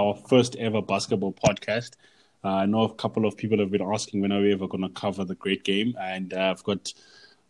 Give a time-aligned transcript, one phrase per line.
[0.00, 1.92] our first ever basketball podcast.
[2.42, 4.82] Uh, I know a couple of people have been asking when are we ever going
[4.82, 6.92] to cover the great game, and uh, I've got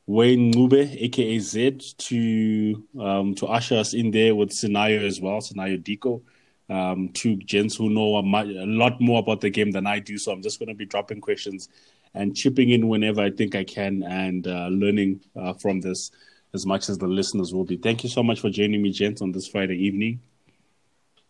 [0.07, 5.41] Wayne Ncube, aka Zed, to um, to usher us in there with Scenario as well,
[5.41, 6.23] Scenario Diko.
[6.69, 9.99] Um, two gents who know a, much, a lot more about the game than I
[9.99, 11.69] do, so I'm just going to be dropping questions
[12.15, 16.11] and chipping in whenever I think I can and uh, learning uh, from this
[16.55, 17.77] as much as the listeners will be.
[17.77, 20.21] Thank you so much for joining me, gents, on this Friday evening.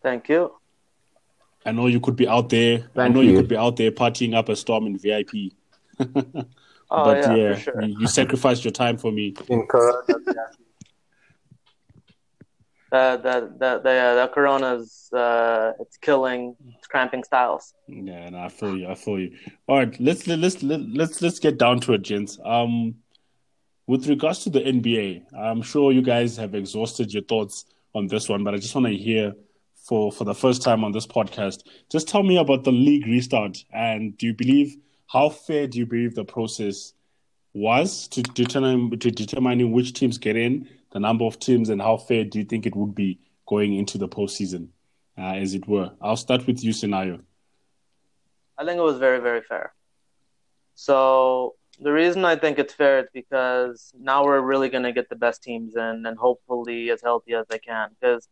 [0.01, 0.60] Thank you.
[1.65, 2.79] I know you could be out there.
[2.79, 3.31] Thank I know you.
[3.31, 3.37] you.
[3.37, 5.53] could be out there partying up a storm in VIP.
[6.93, 7.81] Oh but yeah, yeah, sure.
[7.81, 9.33] you, you sacrificed your time for me.
[9.47, 10.01] in Corona.
[12.91, 17.73] The the the the, uh, the corona's uh, it's killing, it's cramping styles.
[17.87, 18.89] Yeah, no, I feel you.
[18.89, 19.37] I feel you.
[19.67, 22.37] All right, let's let's let's let's let's get down to it, gents.
[22.43, 22.95] Um,
[23.87, 27.63] with regards to the NBA, I'm sure you guys have exhausted your thoughts
[27.95, 29.35] on this one, but I just want to hear
[29.91, 31.63] for for the first time on this podcast.
[31.91, 34.77] Just tell me about the league restart, and do you believe
[35.07, 36.93] how fair do you believe the process
[37.53, 41.97] was to determine to determining which teams get in, the number of teams, and how
[41.97, 44.69] fair do you think it would be going into the postseason,
[45.17, 45.91] uh, as it were?
[46.01, 47.19] I'll start with you, Scenario.
[48.57, 49.73] I think it was very very fair.
[50.75, 55.17] So the reason I think it's fair is because now we're really gonna get the
[55.17, 57.89] best teams in, and hopefully as healthy as they can.
[57.99, 58.29] Because,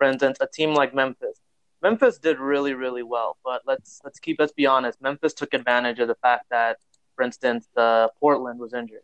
[0.00, 1.42] for instance, a team like Memphis,
[1.82, 5.00] Memphis did really really well, but let's let's keep let's be honest.
[5.02, 6.78] Memphis took advantage of the fact that,
[7.16, 9.02] for instance, the Portland was injured.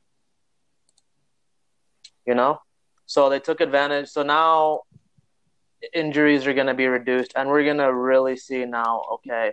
[2.27, 2.61] You know,
[3.05, 4.09] so they took advantage.
[4.09, 4.85] So now
[5.93, 9.03] injuries are going to be reduced, and we're going to really see now.
[9.17, 9.53] Okay,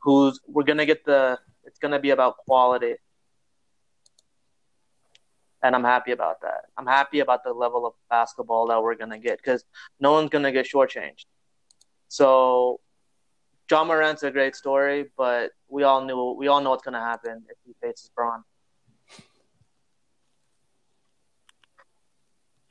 [0.00, 1.38] who's we're going to get the.
[1.66, 2.96] It's going to be about quality,
[5.64, 6.66] and I'm happy about that.
[6.76, 9.64] I'm happy about the level of basketball that we're going to get because
[9.98, 11.24] no one's going to get shortchanged.
[12.08, 12.80] So,
[13.70, 17.00] Ja Morant's a great story, but we all knew we all know what's going to
[17.00, 18.44] happen if he faces Bron.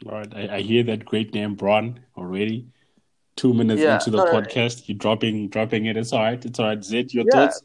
[0.05, 2.67] All right, I, I hear that great name, Bron, already.
[3.35, 5.97] Two minutes Yeah, into the no, no, podcast, you're dropping dropping it.
[5.97, 6.45] It's all right.
[6.45, 6.83] It's all right.
[6.83, 7.61] Zed, your Yeah, thoughts?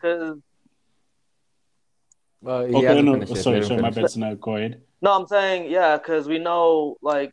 [2.40, 4.12] Because Well, he Okay, hasn't no, finished sorry, Let sorry, my finish.
[4.14, 4.20] bad.
[4.20, 4.82] Now go ahead.
[5.00, 7.32] No, I'm saying yeah, because we know like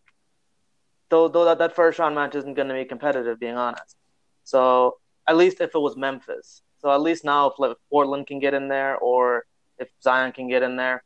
[1.09, 3.95] though though that, that first round match isn't going to be competitive, being honest.
[4.43, 8.39] So at least if it was Memphis, so at least now if like, Portland can
[8.39, 9.45] get in there or
[9.79, 11.03] if Zion can get in there,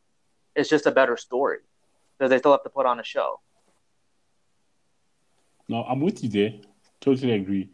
[0.56, 1.60] it's just a better story
[2.18, 3.40] because they still have to put on a show.
[5.70, 6.54] No, I'm with you there.
[7.00, 7.70] Totally agree.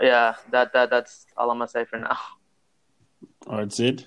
[0.00, 2.18] Yeah, that that that's all I'm gonna say for now.
[3.48, 4.04] All right, Zed.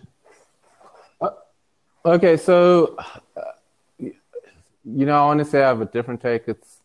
[2.04, 2.96] Okay, so
[3.38, 3.42] uh,
[4.00, 6.48] you know, I want to say I have a different take.
[6.48, 6.78] It's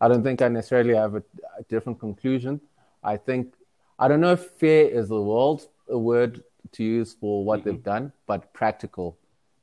[0.00, 1.22] I don't think I necessarily have a,
[1.58, 2.60] a different conclusion.
[3.02, 3.54] I think
[3.98, 7.82] I don't know if fair is the world a word to use for what they've
[7.82, 9.16] done, but practical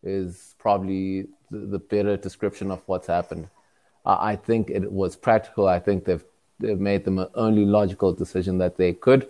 [0.04, 3.48] is probably the, the better description of what's happened.
[4.06, 5.68] Uh, I think it was practical.
[5.68, 6.24] I think they've
[6.59, 9.30] they've made the only logical decision that they could.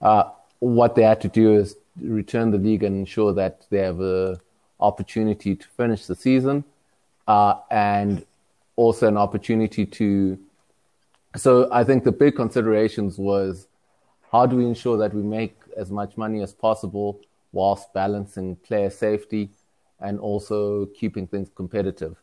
[0.00, 4.00] Uh, what they had to do is return the league and ensure that they have
[4.00, 4.40] a
[4.80, 6.64] opportunity to finish the season,
[7.28, 8.24] uh, and
[8.76, 10.38] also an opportunity to.
[11.36, 13.68] So I think the big considerations was
[14.30, 17.20] how do we ensure that we make as much money as possible
[17.52, 19.50] whilst balancing player safety
[20.00, 22.16] and also keeping things competitive.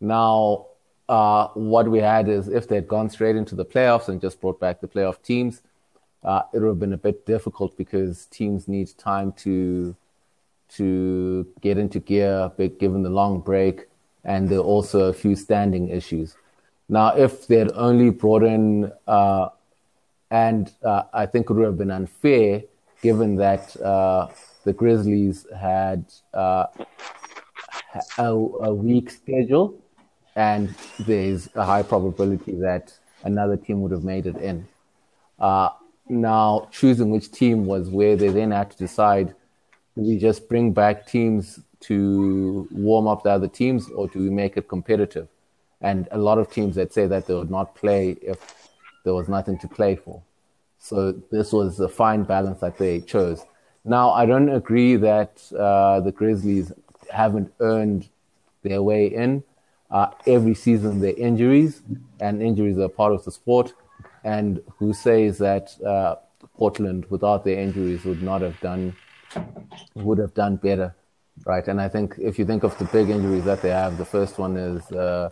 [0.00, 0.66] Now,
[1.08, 4.40] uh, what we had is if they had gone straight into the playoffs and just
[4.40, 5.62] brought back the playoff teams,
[6.26, 9.94] uh, it would have been a bit difficult because teams need time to
[10.68, 12.50] to get into gear,
[12.80, 13.86] given the long break,
[14.24, 16.34] and there are also a few standing issues.
[16.88, 19.50] Now, if they had only brought in, uh,
[20.32, 22.64] and uh, I think it would have been unfair,
[23.00, 24.26] given that uh,
[24.64, 26.04] the Grizzlies had
[26.34, 26.66] uh,
[28.18, 29.80] a, a weak schedule,
[30.34, 34.66] and there's a high probability that another team would have made it in.
[35.38, 35.68] Uh,
[36.08, 39.34] now, choosing which team was where they then had to decide
[39.96, 44.28] do we just bring back teams to warm up the other teams or do we
[44.28, 45.26] make it competitive?
[45.80, 48.70] And a lot of teams that say that they would not play if
[49.04, 50.22] there was nothing to play for.
[50.78, 53.44] So this was a fine balance that they chose.
[53.84, 56.72] Now, I don't agree that uh, the Grizzlies
[57.10, 58.08] haven't earned
[58.62, 59.44] their way in.
[59.90, 61.82] Uh, every season, there are injuries,
[62.20, 63.72] and injuries are part of the sport.
[64.24, 66.16] And who says that uh,
[66.56, 68.96] Portland, without their injuries, would not have done
[69.94, 70.94] would have done better,
[71.44, 71.66] right?
[71.68, 74.38] And I think if you think of the big injuries that they have, the first
[74.38, 75.30] one is uh,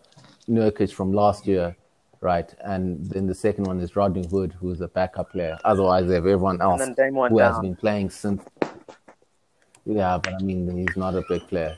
[0.48, 1.76] Nurkic from last year,
[2.20, 2.52] right?
[2.60, 5.58] And then the second one is Rodney Hood, who's a backup player.
[5.64, 8.42] Otherwise, they have everyone else who has been playing since.
[9.86, 11.76] Yeah, but I mean, he's not a big player.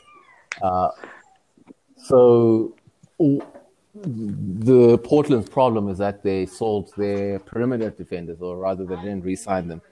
[0.62, 0.90] Uh,
[1.96, 2.74] so
[4.04, 9.68] the Portland's problem is that they sold their perimeter defenders, or rather, they didn't re-sign
[9.68, 9.82] them,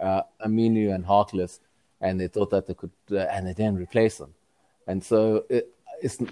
[0.00, 1.60] uh, Aminu and Harkless,
[2.00, 4.34] and they thought that they could, uh, and they didn't replace them.
[4.86, 5.74] And so it,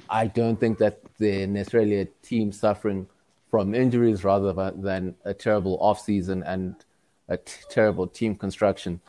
[0.08, 3.08] I don't think that they're necessarily a team suffering
[3.50, 6.76] from injuries rather than- a terrible offseason and
[7.28, 9.00] a t- terrible team construction.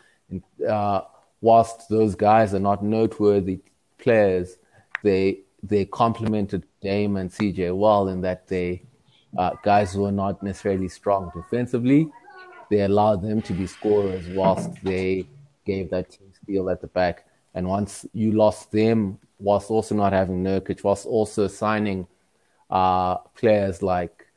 [0.68, 1.02] Uh,
[1.42, 3.60] whilst those guys are not noteworthy
[4.00, 4.58] players,
[5.04, 8.84] they they complemented Dame and CJ well in that they
[9.38, 12.10] uh, guys who are not necessarily strong defensively.
[12.70, 15.26] They allowed them to be scorers whilst they
[15.66, 17.26] gave that team steel at the back.
[17.54, 22.08] And once you lost them, whilst also not having Nurkic, whilst also signing
[22.70, 24.28] uh, players like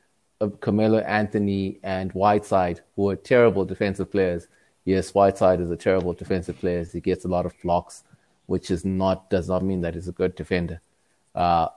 [0.40, 4.48] uh, Carmelo Anthony and Whiteside, who are terrible defensive players.
[4.84, 6.84] Yes, Whiteside is a terrible defensive player.
[6.84, 8.04] He gets a lot of blocks,
[8.46, 10.80] which is not does not mean that he's a good defender.
[11.34, 11.68] Uh,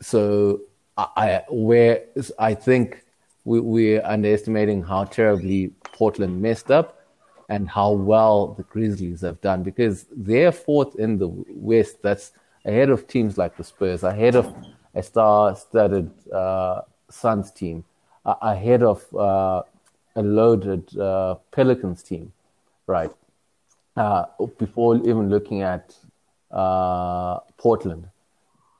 [0.00, 0.60] so
[0.96, 2.04] I, I where
[2.38, 3.04] I think
[3.44, 6.98] we, we're underestimating how terribly Portland messed up
[7.48, 12.02] and how well the Grizzlies have done because they're fourth in the West.
[12.02, 12.32] That's
[12.64, 14.54] ahead of teams like the Spurs, ahead of
[14.94, 17.84] a star-studded uh, Suns team,
[18.24, 19.62] uh, ahead of uh,
[20.16, 22.32] a loaded uh, Pelicans team,
[22.86, 23.10] right?
[23.96, 24.24] Uh,
[24.58, 25.94] before even looking at
[26.50, 28.08] uh, Portland.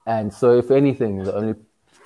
[0.06, 1.54] And so, if anything, the only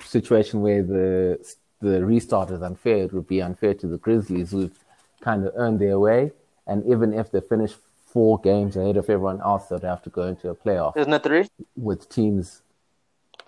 [0.01, 4.77] situation where the the restart is unfair, it would be unfair to the Grizzlies, who've
[5.21, 6.31] kind of earned their way.
[6.65, 7.73] And even if they finish
[8.07, 11.23] four games ahead of everyone else, they'd have to go into a playoff Isn't it
[11.23, 11.47] three?
[11.75, 12.61] with teams.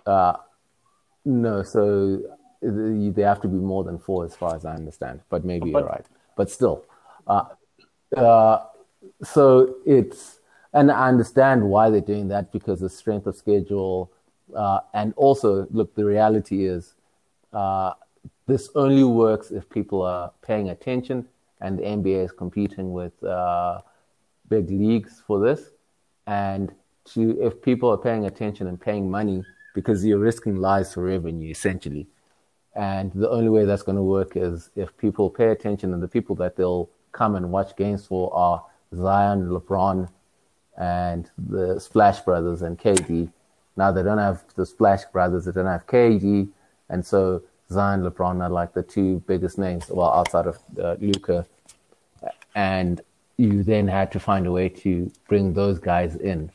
[0.05, 0.33] Uh,
[1.25, 2.21] no, so
[2.61, 5.21] they have to be more than four, as far as I understand.
[5.29, 6.05] But maybe you're right.
[6.35, 6.85] But still,
[7.27, 7.45] uh,
[8.15, 8.65] uh,
[9.23, 10.39] so it's
[10.73, 14.11] and I understand why they're doing that because the strength of schedule,
[14.55, 16.95] uh, and also look, the reality is
[17.53, 17.93] uh,
[18.47, 21.27] this only works if people are paying attention,
[21.61, 23.81] and the NBA is competing with uh,
[24.47, 25.71] big leagues for this,
[26.27, 26.71] and
[27.05, 29.43] to if people are paying attention and paying money
[29.73, 32.07] because you're risking lives for revenue essentially.
[32.75, 36.07] And the only way that's going to work is if people pay attention, and the
[36.07, 38.63] people that they'll come and watch games for are
[38.95, 40.09] Zion, LeBron,
[40.77, 43.31] and the Splash Brothers and KD.
[43.79, 46.49] Now they don't have the Splash Brothers, they don't have KD,
[46.89, 47.41] and so
[47.71, 51.45] Zion, LeBron are like the two biggest names, well, outside of uh, Luka.
[52.55, 52.99] And
[53.37, 56.51] you then had to find a way to bring those guys in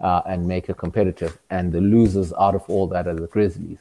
[0.00, 1.38] uh, and make it competitive.
[1.50, 3.78] And the losers out of all that are the Grizzlies.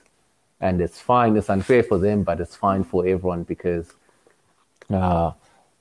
[0.59, 1.35] And it's fine.
[1.37, 3.93] It's unfair for them, but it's fine for everyone because
[4.93, 5.31] uh,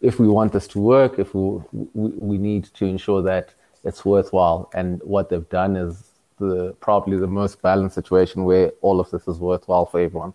[0.01, 1.61] if we want this to work, if we,
[1.93, 3.51] we we need to ensure that
[3.85, 4.71] it's worthwhile.
[4.75, 9.26] And what they've done is the probably the most balanced situation where all of this
[9.28, 10.34] is worthwhile for everyone.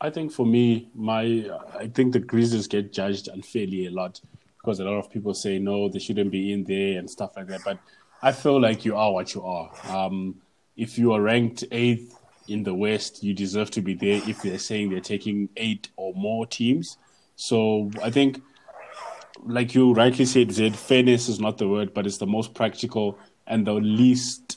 [0.00, 4.20] I think for me, my I think the Grizzlies get judged unfairly a lot
[4.58, 7.46] because a lot of people say no, they shouldn't be in there and stuff like
[7.48, 7.62] that.
[7.64, 7.78] But
[8.22, 9.70] I feel like you are what you are.
[9.88, 10.36] Um,
[10.76, 14.20] if you are ranked eighth in the West, you deserve to be there.
[14.28, 16.98] If they're saying they're taking eight or more teams,
[17.36, 18.42] so I think,
[19.44, 23.18] like you rightly said, Zed, fairness is not the word, but it's the most practical
[23.46, 24.55] and the least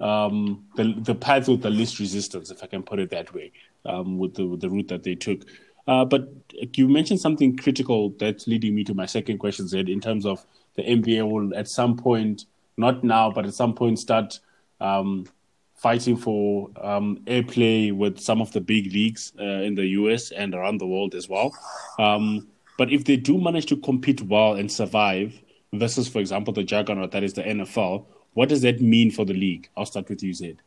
[0.00, 3.52] um, the the path with the least resistance, if I can put it that way,
[3.84, 5.42] um, with the with the route that they took.
[5.86, 6.28] Uh, but
[6.74, 10.44] you mentioned something critical that's leading me to my second question, Zed, in terms of
[10.74, 12.44] the NBA will at some point,
[12.76, 14.38] not now, but at some point start
[14.80, 15.26] um,
[15.74, 20.54] fighting for um, airplay with some of the big leagues uh, in the US and
[20.54, 21.56] around the world as well.
[21.98, 25.40] Um, but if they do manage to compete well and survive
[25.72, 28.04] versus, for example, the juggernaut that is the NFL,
[28.38, 29.68] what does that mean for the league?
[29.76, 30.58] I'll start with you, Zed.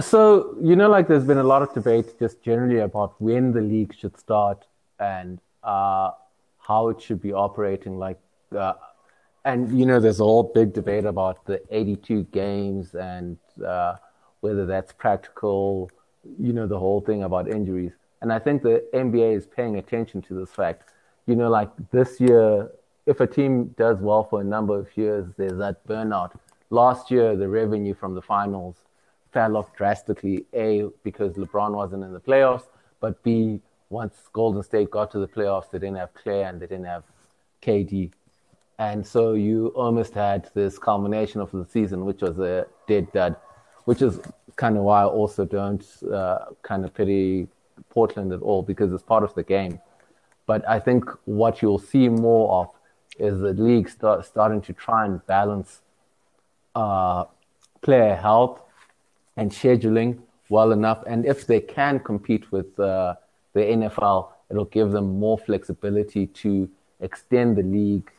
[0.00, 3.62] So, you know, like there's been a lot of debate just generally about when the
[3.62, 4.66] league should start
[5.00, 6.10] and uh,
[6.58, 7.98] how it should be operating.
[7.98, 8.20] Like,
[8.54, 8.74] uh,
[9.46, 13.94] and, you know, there's a whole big debate about the 82 games and uh,
[14.40, 15.90] whether that's practical,
[16.38, 17.92] you know, the whole thing about injuries.
[18.20, 20.90] And I think the NBA is paying attention to this fact.
[21.26, 22.68] You know, like this year,
[23.06, 26.32] if a team does well for a number of years, there's that burnout.
[26.70, 28.76] Last year, the revenue from the finals
[29.32, 30.44] fell off drastically.
[30.54, 32.66] A, because LeBron wasn't in the playoffs,
[33.00, 36.66] but B, once Golden State got to the playoffs, they didn't have Clay and they
[36.66, 37.04] didn't have
[37.62, 38.12] KD.
[38.78, 43.36] And so you almost had this culmination of the season, which was a dead dud,
[43.84, 44.20] which is
[44.56, 47.48] kind of why I also don't uh, kind of pity
[47.90, 49.80] Portland at all because it's part of the game.
[50.46, 52.70] But I think what you'll see more of
[53.18, 55.80] is the league start, starting to try and balance
[56.74, 57.24] uh,
[57.82, 58.62] player health
[59.36, 61.02] and scheduling well enough.
[61.06, 63.14] And if they can compete with uh,
[63.52, 66.68] the NFL, it'll give them more flexibility to
[67.00, 68.10] extend the league,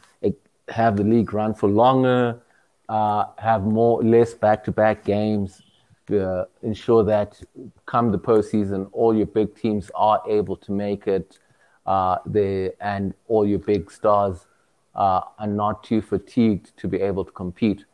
[0.69, 2.41] have the league run for longer,
[2.89, 5.61] uh, have more less back-to-back games,
[6.11, 7.41] uh, ensure that
[7.85, 11.39] come the postseason, all your big teams are able to make it,
[11.85, 14.45] uh, they, and all your big stars
[14.95, 17.85] uh, are not too fatigued to be able to compete.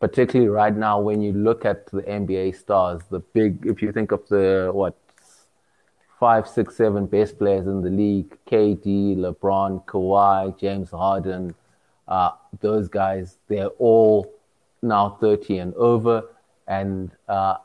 [0.00, 4.12] Particularly right now, when you look at the NBA stars, the big, if you think
[4.12, 4.96] of the what
[6.18, 11.54] five, six, seven best players in the league: KD, LeBron, Kawhi, James Harden.
[12.08, 14.30] Uh, those guys, they're all
[14.82, 16.24] now 30 and over.
[16.66, 17.56] And, uh,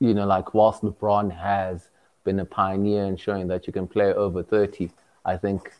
[0.00, 1.90] you know, like whilst LeBron has
[2.24, 4.90] been a pioneer in showing that you can play over 30,
[5.24, 5.72] I think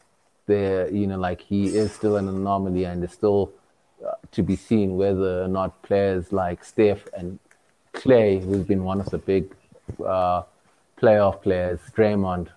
[0.46, 3.52] there, you know, like he is still an anomaly and it's still
[4.04, 7.38] uh, to be seen whether or not players like Steph and
[7.92, 9.54] Clay, who's been one of the big
[10.04, 10.42] uh,
[11.00, 12.48] playoff players, Draymond,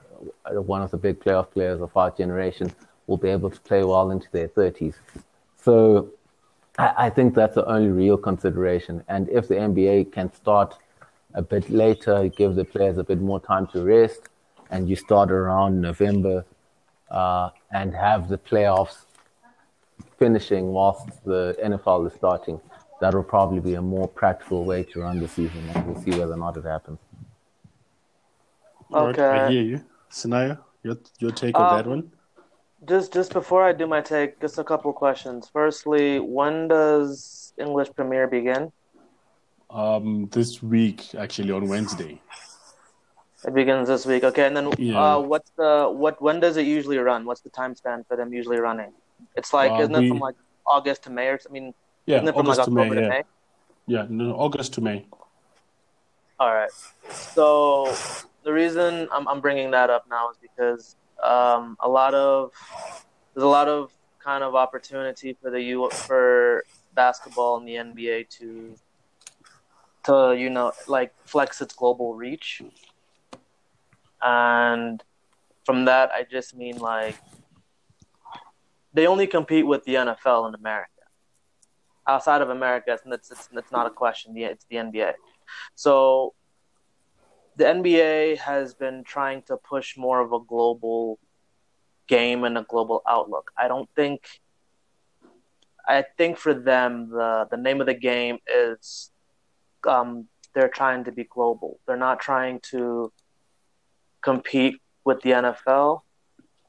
[0.45, 2.71] uh, one of the big playoff players of our generation,
[3.05, 4.95] will be able to play well into their 30s.
[5.61, 6.09] So
[6.77, 9.03] I, I think that's the only real consideration.
[9.07, 10.75] And if the NBA can start
[11.33, 14.29] a bit later, give the players a bit more time to rest,
[14.69, 16.45] and you start around November
[17.11, 19.05] uh, and have the playoffs
[20.17, 22.59] finishing whilst the NFL is starting,
[23.01, 26.11] that will probably be a more practical way to run the season, and we'll see
[26.11, 26.99] whether or not it happens.
[28.93, 29.21] Okay.
[29.21, 29.83] Right, I hear you.
[30.11, 32.11] Sanaya, your, your take um, on that one?
[32.87, 35.49] Just just before I do my take, just a couple questions.
[35.51, 38.71] Firstly, when does English Premier begin?
[39.69, 42.21] Um, this week, actually, on Wednesday.
[43.45, 44.23] It begins this week.
[44.23, 45.15] Okay, and then yeah.
[45.15, 46.21] uh, what's the what?
[46.21, 47.25] When does it usually run?
[47.25, 48.93] What's the time span for them usually running?
[49.35, 51.73] It's like uh, isn't we, it from like August to May or I mean,
[52.05, 53.09] yeah, isn't it from August like October to May, yeah.
[53.09, 53.23] May?
[53.85, 55.05] Yeah, no, August to May.
[56.39, 56.71] All right.
[57.09, 57.93] So
[58.43, 62.51] the reason I'm I'm bringing that up now is because um, a lot of
[63.33, 66.65] there's a lot of kind of opportunity for the U for
[66.95, 68.75] basketball and the NBA to
[70.05, 72.61] to you know like flex its global reach,
[74.21, 75.03] and
[75.65, 77.15] from that I just mean like
[78.93, 80.89] they only compete with the NFL in America.
[82.07, 84.35] Outside of America, it's, it's, it's not a question.
[84.35, 85.13] It's the NBA.
[85.75, 86.33] So
[87.57, 91.19] the NBA has been trying to push more of a global
[92.07, 93.51] game and a global outlook.
[93.57, 94.27] I don't think.
[95.87, 99.11] I think for them, the the name of the game is,
[99.87, 101.79] um, they're trying to be global.
[101.85, 103.11] They're not trying to
[104.31, 106.01] compete with the NFL.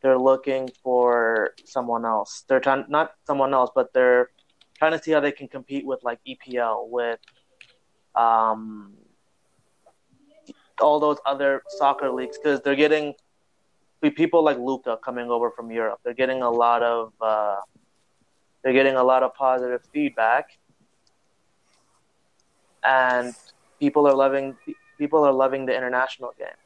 [0.01, 2.45] They're looking for someone else.
[2.47, 4.31] They're trying not someone else, but they're
[4.79, 7.19] trying to see how they can compete with like EPL, with
[8.15, 8.95] um,
[10.81, 13.15] all those other soccer leagues because they're getting
[14.23, 15.99] people like Luka coming over from Europe.
[16.05, 17.61] They're getting a lot of uh,
[18.63, 20.45] they're getting a lot of positive feedback,
[22.85, 23.35] and
[23.81, 24.57] people are loving
[24.97, 26.61] people are loving the international game.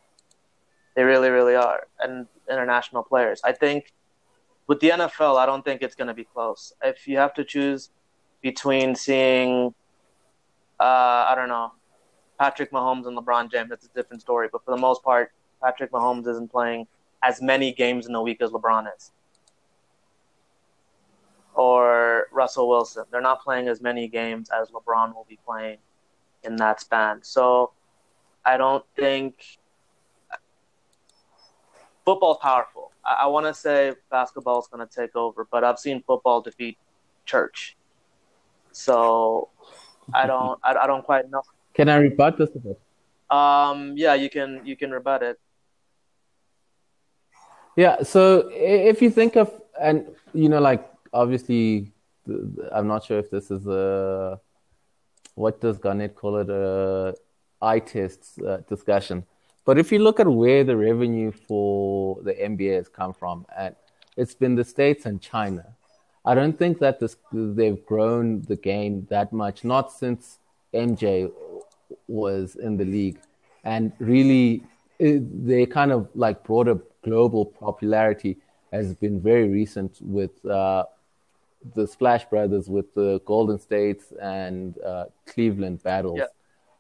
[0.94, 3.40] They really, really are, and international players.
[3.44, 3.92] I think
[4.66, 6.72] with the NFL, I don't think it's going to be close.
[6.82, 7.90] If you have to choose
[8.42, 9.74] between seeing,
[10.78, 11.72] uh, I don't know,
[12.38, 14.48] Patrick Mahomes and LeBron James, that's a different story.
[14.50, 15.32] But for the most part,
[15.62, 16.86] Patrick Mahomes isn't playing
[17.22, 19.12] as many games in a week as LeBron is.
[21.54, 23.04] Or Russell Wilson.
[23.10, 25.78] They're not playing as many games as LeBron will be playing
[26.42, 27.20] in that span.
[27.22, 27.72] So
[28.44, 29.58] I don't think
[32.04, 32.92] football's powerful.
[33.04, 36.40] I, I want to say basketball is going to take over, but I've seen football
[36.40, 36.78] defeat
[37.24, 37.76] church.
[38.72, 39.48] So
[40.12, 41.42] I don't I, I don't quite know
[41.74, 42.80] can I rebut this a bit?
[43.30, 45.40] Um, yeah, you can you can rebut it.
[47.76, 51.92] Yeah, so if you think of and you know, like obviously,
[52.70, 54.38] I'm not sure if this is a
[55.34, 57.14] what does Garnett call it a
[57.62, 59.24] eye test uh, discussion.
[59.64, 63.76] But if you look at where the revenue for the NBA has come from, and
[64.16, 65.64] it's been the states and China.
[66.24, 69.64] I don't think that this, they've grown the game that much.
[69.64, 70.38] Not since
[70.72, 71.32] MJ
[72.06, 73.18] was in the league,
[73.64, 74.64] and really
[74.98, 78.36] it, they kind of like broader global popularity
[78.72, 80.84] has been very recent with uh,
[81.74, 86.18] the Splash Brothers, with the Golden States and uh, Cleveland battles.
[86.18, 86.26] Yeah.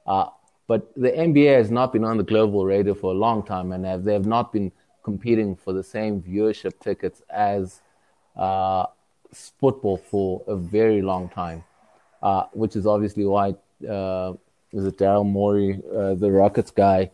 [0.06, 0.28] Uh,
[0.66, 3.84] But the NBA has not been on the global radar for a long time, and
[3.84, 7.80] have, they have not been competing for the same viewership tickets as
[8.36, 8.86] uh,
[9.32, 11.64] football for a very long time,
[12.22, 13.54] uh, which is obviously why
[13.88, 14.32] uh,
[14.72, 17.10] is it Daryl Morey, uh, the Rockets guy,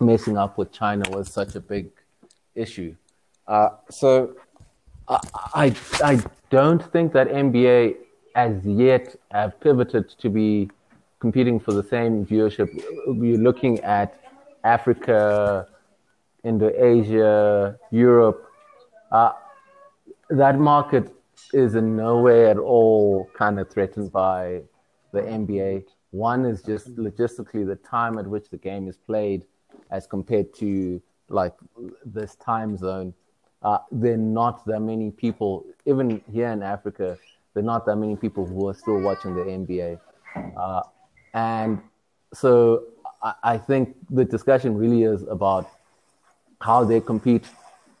[0.00, 1.90] messing up with China was such a big
[2.54, 2.94] issue.
[3.46, 4.36] Uh, so
[5.08, 5.18] I,
[5.54, 7.96] I, I don't think that NBA
[8.34, 10.70] as yet have pivoted to be
[11.20, 12.68] competing for the same viewership.
[13.06, 14.20] You're looking at
[14.64, 15.66] Africa,
[16.44, 18.50] Indo-Asia, Europe.
[19.10, 19.32] Uh,
[20.30, 21.12] that market
[21.52, 24.62] is in no way at all kind of threatened by
[25.12, 25.84] the NBA.
[26.10, 29.44] One is just logistically the time at which the game is played
[29.90, 31.54] as compared to like
[32.04, 33.14] this time zone.
[33.62, 37.18] Uh, there are not that many people, even here in Africa,
[37.54, 39.98] there are not that many people who are still watching the NBA.
[40.56, 40.82] Uh,
[41.34, 41.80] and
[42.32, 42.84] so
[43.22, 45.70] I, I, think the discussion really is about
[46.60, 47.46] how they compete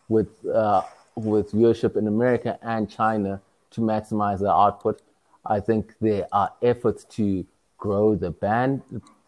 [0.08, 0.82] with uh,
[1.14, 5.02] with viewership in America and China to maximize their output.
[5.44, 8.82] I think there are efforts to grow the band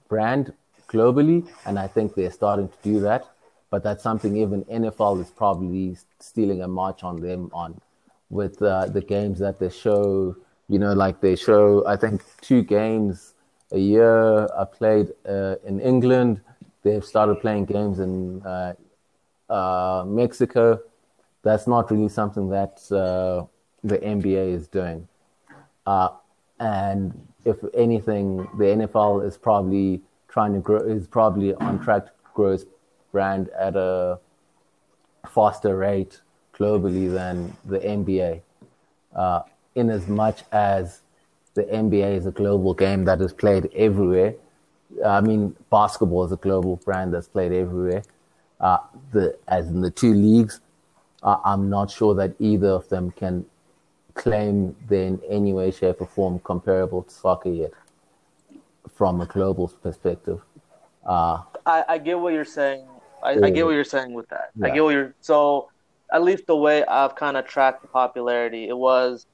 [0.08, 0.52] brand
[0.88, 3.26] globally, and I think they're starting to do that.
[3.70, 7.80] But that's something even NFL is probably stealing a march on them on,
[8.28, 10.36] with uh, the games that they show.
[10.68, 13.34] You know, like they show, I think two games
[13.72, 16.40] a year I played uh, in England.
[16.82, 18.74] They've started playing games in uh,
[19.48, 20.80] uh Mexico.
[21.42, 23.46] That's not really something that uh,
[23.82, 25.08] the NBA is doing.
[25.86, 26.10] Uh,
[26.58, 32.12] and if anything, the NFL is probably trying to grow, is probably on track to
[32.34, 32.64] grow its
[33.12, 34.18] brand at a
[35.28, 36.20] faster rate
[36.54, 38.42] globally than the NBA.
[39.14, 39.42] Uh,
[39.74, 41.00] in as much as
[41.54, 44.34] the NBA is a global game that is played everywhere.
[45.04, 48.02] I mean, basketball is a global brand that's played everywhere.
[48.60, 48.78] Uh,
[49.12, 50.60] the as in the two leagues,
[51.22, 53.46] uh, I'm not sure that either of them can
[54.14, 57.72] claim they're in any way, shape, or form comparable to soccer yet
[58.94, 60.40] from a global perspective.
[61.06, 62.86] Uh, I, I get what you're saying.
[63.22, 64.50] I, I, get what you're saying with that.
[64.56, 64.66] Yeah.
[64.66, 65.70] I get what you're so.
[66.12, 69.26] At least the way I've kind of tracked the popularity, it was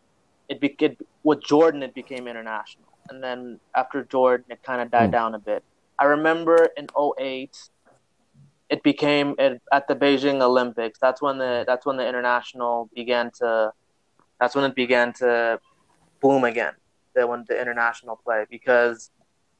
[0.48, 4.92] it, be, it with Jordan it became international, and then after Jordan it kind of
[4.92, 5.12] died mm.
[5.18, 5.64] down a bit.
[5.98, 7.58] I remember in 08,
[8.70, 11.00] it became it, at the Beijing Olympics.
[11.00, 13.72] That's when the that's when the international began to
[14.38, 15.58] that's when it began to
[16.20, 16.74] boom again.
[17.16, 19.10] That when the international play because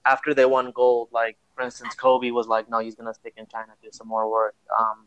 [0.04, 3.46] after they won gold, like for instance, Kobe was like, no, he's gonna stick in
[3.48, 4.54] China, do some more work.
[4.78, 5.06] Um,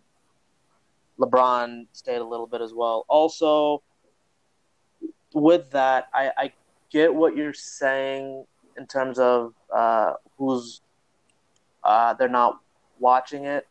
[1.19, 3.05] LeBron stayed a little bit as well.
[3.07, 3.81] Also,
[5.33, 6.53] with that, I, I
[6.91, 8.45] get what you're saying
[8.77, 10.81] in terms of uh, who's
[11.83, 12.59] uh, they're not
[12.99, 13.67] watching it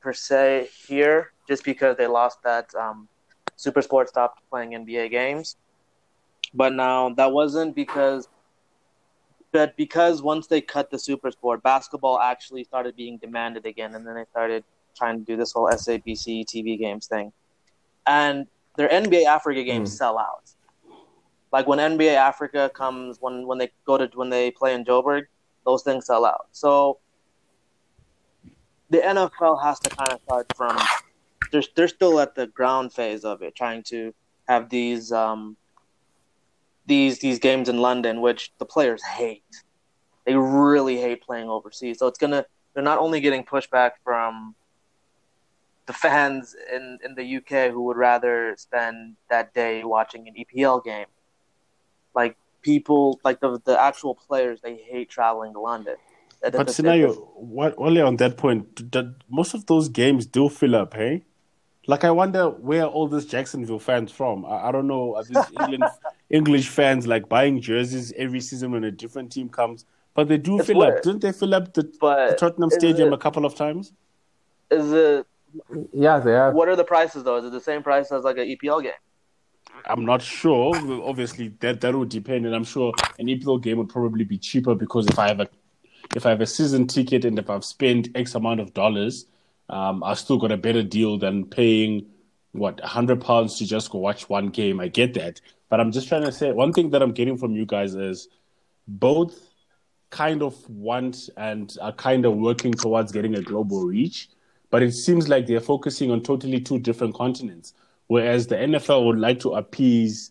[0.00, 3.08] per se here, just because they lost that um,
[3.56, 5.56] Super Sport stopped playing NBA games.
[6.54, 8.28] But now that wasn't because,
[9.52, 14.06] but because once they cut the Super Sport, basketball actually started being demanded again, and
[14.06, 14.64] then they started
[14.96, 17.32] trying to do this whole SABC TV games thing,
[18.06, 19.96] and their NBA Africa games mm.
[19.96, 20.50] sell out.
[21.56, 25.22] Like when NBA Africa comes, when when they go to when they play in Joburg,
[25.64, 26.48] those things sell out.
[26.52, 26.98] So
[28.90, 30.76] the NFL has to kind of start from
[31.50, 34.12] they're they're still at the ground phase of it, trying to
[34.46, 35.56] have these um,
[36.84, 39.62] these these games in London, which the players hate.
[40.26, 41.98] They really hate playing overseas.
[41.98, 44.54] So it's gonna they're not only getting pushback from
[45.86, 50.84] the fans in, in the UK who would rather spend that day watching an EPL
[50.84, 51.06] game.
[52.16, 55.96] Like people, like the the actual players, they hate traveling to London.
[56.40, 60.94] But scenario, what only on that point, that most of those games do fill up,
[60.94, 61.24] hey?
[61.86, 64.44] Like I wonder where all these Jacksonville fans from.
[64.44, 65.14] I, I don't know.
[65.16, 65.84] Are these England
[66.30, 69.84] English fans like buying jerseys every season when a different team comes?
[70.14, 70.96] But they do it's fill weird.
[70.96, 71.02] up.
[71.02, 73.92] Didn't they fill up the, the Tottenham Stadium it, a couple of times?
[74.70, 75.26] Is it?
[75.92, 76.52] Yeah, they are.
[76.52, 77.36] What are the prices though?
[77.36, 78.92] Is it the same price as like an EPL game?
[79.84, 80.74] I'm not sure.
[81.02, 84.74] Obviously, that that would depend, and I'm sure an EPL game would probably be cheaper
[84.74, 85.48] because if I have a
[86.14, 89.26] if I have a season ticket and if I've spent X amount of dollars,
[89.68, 92.06] um, I still got a better deal than paying
[92.52, 94.80] what hundred pounds to just go watch one game.
[94.80, 97.52] I get that, but I'm just trying to say one thing that I'm getting from
[97.52, 98.28] you guys is
[98.88, 99.50] both
[100.10, 104.30] kind of want and are kind of working towards getting a global reach,
[104.70, 107.74] but it seems like they're focusing on totally two different continents.
[108.08, 110.30] Whereas the NFL would like to appease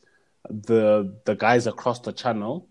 [0.50, 2.68] the the guys across the channel,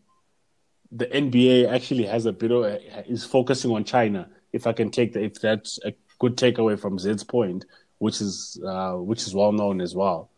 [0.92, 2.64] the NBA actually has a bit of
[3.06, 4.28] is focusing on China.
[4.52, 7.64] If I can take if that's a good takeaway from Zed's point,
[7.98, 10.30] which is uh, which is well known as well.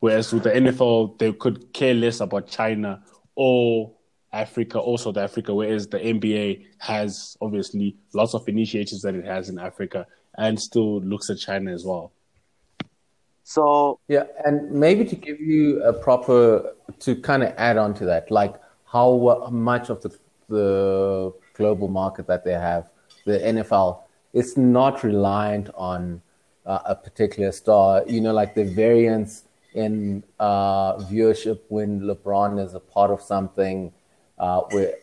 [0.00, 3.02] Whereas with the NFL, they could care less about China
[3.34, 3.92] or
[4.32, 9.48] Africa or South Africa, whereas the NBA has obviously lots of initiatives that it has
[9.50, 10.06] in Africa
[10.38, 12.12] and still looks at China as well.
[13.50, 18.04] So yeah, and maybe to give you a proper to kind of add on to
[18.04, 20.16] that, like how much of the
[20.48, 22.90] the global market that they have,
[23.24, 26.22] the NFL, it's not reliant on
[26.64, 28.04] uh, a particular star.
[28.06, 33.92] You know, like the variance in uh, viewership when LeBron is a part of something,
[34.38, 34.94] uh, where,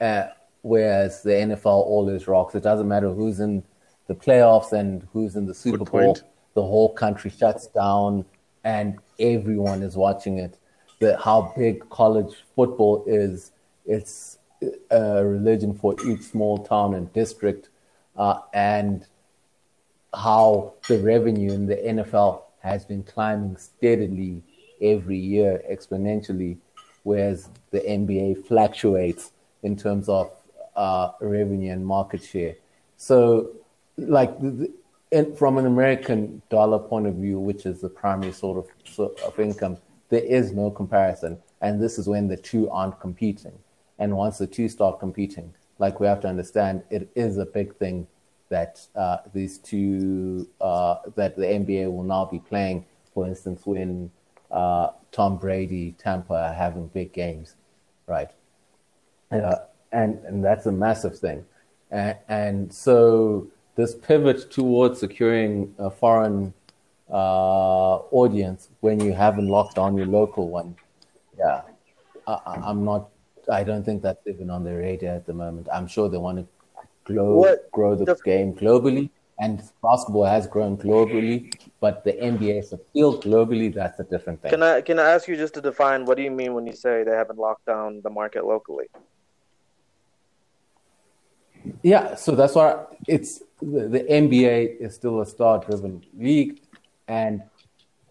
[0.00, 0.28] uh,
[0.62, 2.54] whereas the NFL always rocks.
[2.54, 3.62] It doesn't matter who's in
[4.06, 6.16] the playoffs and who's in the Super Bowl.
[6.54, 8.24] The whole country shuts down
[8.64, 10.58] and everyone is watching it.
[11.00, 13.52] The, how big college football is,
[13.86, 14.38] it's
[14.90, 17.70] a religion for each small town and district.
[18.16, 19.06] Uh, and
[20.14, 24.42] how the revenue in the NFL has been climbing steadily
[24.80, 26.58] every year exponentially,
[27.02, 30.30] whereas the NBA fluctuates in terms of
[30.76, 32.54] uh, revenue and market share.
[32.96, 33.50] So,
[33.96, 34.72] like the,
[35.12, 39.20] in, from an American dollar point of view, which is the primary sort of sort
[39.20, 39.76] of income,
[40.08, 43.52] there is no comparison, and this is when the two aren't competing.
[43.98, 47.76] And once the two start competing, like we have to understand, it is a big
[47.76, 48.06] thing
[48.48, 52.86] that uh, these two uh, that the NBA will now be playing.
[53.14, 54.10] For instance, when
[54.50, 57.54] uh, Tom Brady, Tampa are having big games,
[58.06, 58.30] right?
[59.30, 59.56] Uh,
[59.92, 61.44] and and that's a massive thing,
[61.90, 63.46] and, and, so
[63.76, 66.52] this pivot towards securing a foreign
[67.10, 70.76] uh, audience when you haven't locked down your local one,
[71.38, 71.62] yeah,
[72.26, 73.08] I, I'm not.
[73.50, 75.68] I don't think that's even on their radar at the moment.
[75.72, 76.46] I'm sure they want to
[77.04, 79.10] grow, what, grow the, the game globally.
[79.40, 83.74] And basketball has grown globally, but the NBA is appeal globally.
[83.74, 84.50] That's a different thing.
[84.50, 86.74] Can I can I ask you just to define what do you mean when you
[86.74, 88.86] say they haven't locked down the market locally?
[91.82, 96.60] Yeah, so that's why it's the, the NBA is still a star-driven league,
[97.08, 97.42] and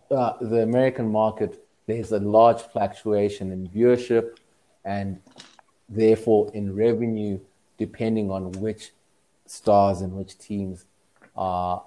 [0.09, 4.37] uh, the American market there's a large fluctuation in viewership,
[4.85, 5.19] and
[5.89, 7.39] therefore in revenue
[7.77, 8.91] depending on which
[9.47, 10.85] stars and which teams
[11.35, 11.83] are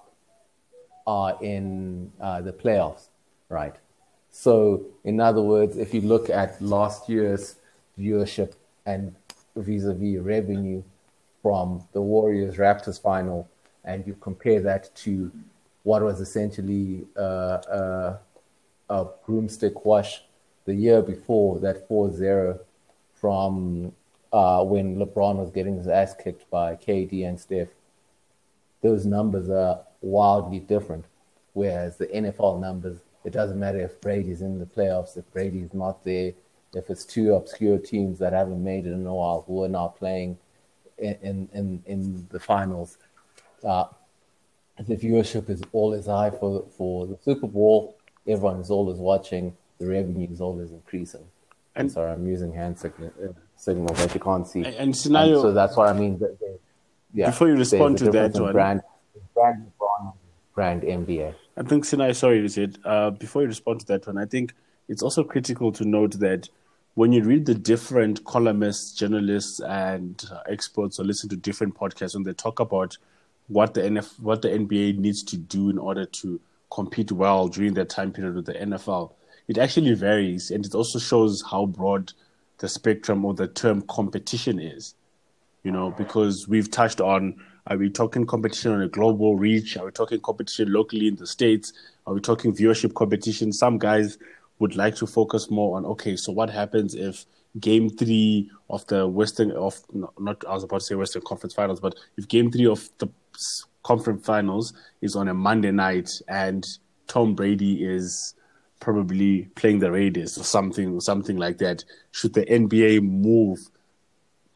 [1.07, 3.07] are in uh, the playoffs,
[3.49, 3.75] right?
[4.31, 7.55] So, in other words, if you look at last year's
[7.97, 8.53] viewership
[8.85, 9.15] and
[9.55, 10.83] vis-a-vis revenue
[11.45, 13.47] from the Warriors Raptors final,
[13.83, 15.31] and you compare that to
[15.83, 18.17] what was essentially uh, uh,
[18.89, 20.23] a broomstick wash
[20.65, 22.59] the year before, that 4-0
[23.13, 23.93] from
[24.33, 27.67] uh, when LeBron was getting his ass kicked by KD and Steph,
[28.81, 31.05] those numbers are wildly different.
[31.53, 36.03] Whereas the NFL numbers, it doesn't matter if Brady's in the playoffs, if Brady's not
[36.03, 36.33] there,
[36.73, 39.95] if it's two obscure teams that haven't made it in a while who are not
[39.95, 40.39] playing
[40.97, 42.97] in in in the finals.
[43.63, 43.85] Uh,
[44.77, 47.97] the viewership is always high for for the Super Bowl.
[48.27, 49.55] Everyone is always watching.
[49.79, 51.25] The revenue is always increasing.
[51.75, 54.63] And sorry, I'm using hand signal, uh, signal that you can't see.
[54.63, 55.41] And, and scenario.
[55.41, 56.21] so that's what I mean.
[57.13, 58.81] yeah, before you respond to that one, brand,
[59.33, 59.71] brand,
[60.53, 61.35] brand NBA.
[61.57, 64.53] I think Sinai, sorry, you said uh, before you respond to that one, I think
[64.87, 66.47] it's also critical to note that
[66.95, 72.23] when you read the different columnists, journalists, and experts, or listen to different podcasts when
[72.23, 72.97] they talk about
[73.47, 76.39] what the NF, what the NBA needs to do in order to
[76.71, 79.11] compete well during that time period with the NFL,
[79.47, 82.13] it actually varies, and it also shows how broad
[82.57, 84.95] the spectrum or the term competition is.
[85.63, 89.75] You know, because we've touched on are we talking competition on a global reach?
[89.75, 91.73] Are we talking competition locally in the states?
[92.05, 93.51] Are we talking viewership competition?
[93.51, 94.19] Some guys
[94.59, 97.25] would like to focus more on okay, so what happens if
[97.59, 101.79] game three of the Western of not I was about to say Western Conference Finals,
[101.79, 103.09] but if game three of the
[103.85, 106.65] conference finals is on a Monday night and
[107.07, 108.33] Tom Brady is
[108.79, 111.85] probably playing the Raiders or something, something like that.
[112.11, 113.59] Should the NBA move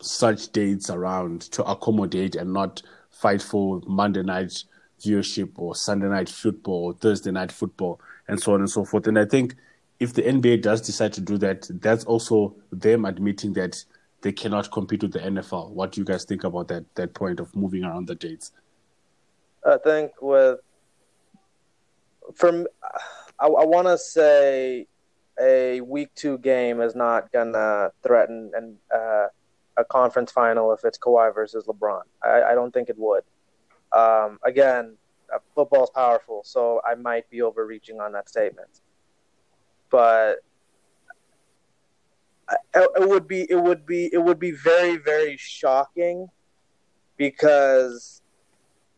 [0.02, 2.82] such dates around to accommodate and not
[3.12, 4.64] fight for Monday night
[5.00, 9.06] viewership or Sunday night football or Thursday night football and so on and so forth?
[9.06, 9.56] And I think
[10.00, 13.84] if the NBA does decide to do that, that's also them admitting that
[14.22, 15.72] they cannot compete with the NFL.
[15.72, 18.52] What do you guys think about that that point of moving around the dates?
[19.66, 20.60] I think with
[22.36, 22.68] from
[23.40, 24.88] I, I want to say
[25.42, 29.28] a week two game is not gonna threaten and uh,
[29.78, 32.02] a conference final if it's Kawhi versus LeBron.
[32.24, 33.24] I, I don't think it would.
[33.94, 34.98] Um, again,
[35.56, 38.82] football is powerful, so I might be overreaching on that statement.
[39.90, 40.38] But
[42.74, 46.28] it would be it would be it would be very very shocking
[47.18, 48.22] because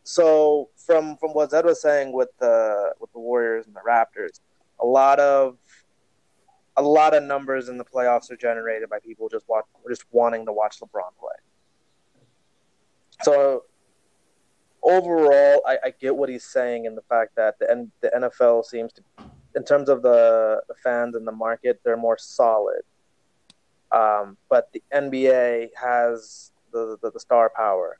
[0.04, 4.40] so from from what Zed was saying with the with the Warriors and the Raptors,
[4.80, 5.58] a lot of
[6.76, 10.46] a lot of numbers in the playoffs are generated by people just watch just wanting
[10.46, 11.36] to watch LeBron play.
[13.22, 13.64] So
[14.82, 18.64] overall, I, I get what he's saying in the fact that the N, the NFL
[18.64, 19.02] seems to,
[19.54, 22.82] in terms of the, the fans and the market, they're more solid.
[23.90, 27.98] Um, but the NBA has the, the, the star power.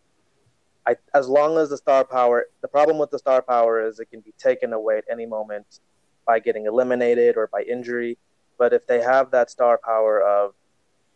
[0.87, 4.11] I, as long as the star power, the problem with the star power is it
[4.11, 5.81] can be taken away at any moment
[6.27, 8.19] by getting eliminated or by injury.
[8.59, 10.55] But if they have that star power of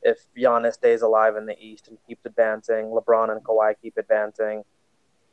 [0.03, 4.63] if Giannis stays alive in the East and keeps advancing, LeBron and Kawhi keep advancing,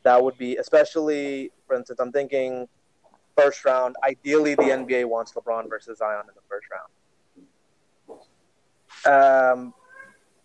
[0.03, 2.67] that would be especially, for instance, I'm thinking
[3.37, 3.95] first round.
[4.03, 6.89] Ideally, the NBA wants LeBron versus Zion in the first round.
[9.05, 9.73] Um,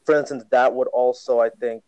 [0.05, 1.83] for instance, that would also, I think,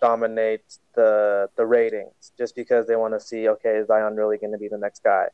[0.00, 0.62] dominate
[0.94, 4.58] the the ratings just because they want to see, okay, is Zion really going to
[4.58, 5.28] be the next guy?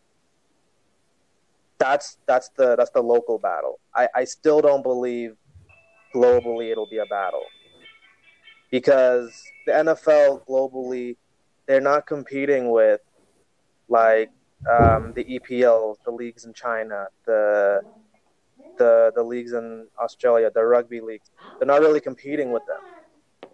[1.78, 3.80] That's that's the that's the local battle.
[3.94, 5.36] I, I still don't believe
[6.14, 7.44] globally it'll be a battle
[8.70, 11.16] because the NFL globally
[11.66, 13.00] they're not competing with
[13.88, 14.30] like
[14.70, 17.82] um, the EPL, the leagues in China, the
[18.78, 21.30] the the leagues in Australia, the rugby leagues.
[21.58, 23.50] They're not really competing with them.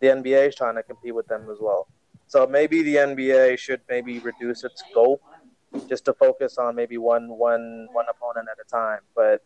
[0.00, 1.88] The NBA is trying to compete with them as well.
[2.26, 5.22] So maybe the NBA should maybe reduce its scope
[5.88, 9.00] just to focus on maybe one one one opponent at a time.
[9.14, 9.42] But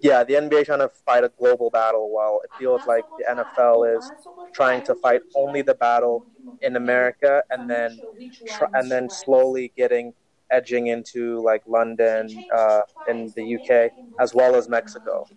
[0.00, 3.96] yeah, the NBA trying to fight a global battle while it feels like the NFL
[3.96, 4.12] is
[4.52, 6.24] trying to fight only the battle
[6.60, 8.00] in America and then
[8.44, 10.14] tr- and then slowly getting
[10.50, 15.28] edging into like London uh, in the UK as well as Mexico.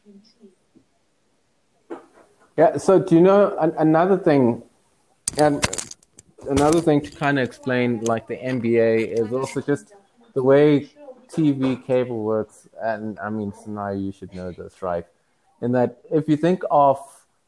[2.57, 2.77] Yeah.
[2.77, 4.63] So do you know an- another thing,
[5.37, 5.65] and
[6.49, 9.93] another thing to kind of explain like the NBA is also just
[10.33, 10.89] the way
[11.31, 15.05] TV cable works, and I mean, now you should know this, right?
[15.61, 16.99] In that, if you think of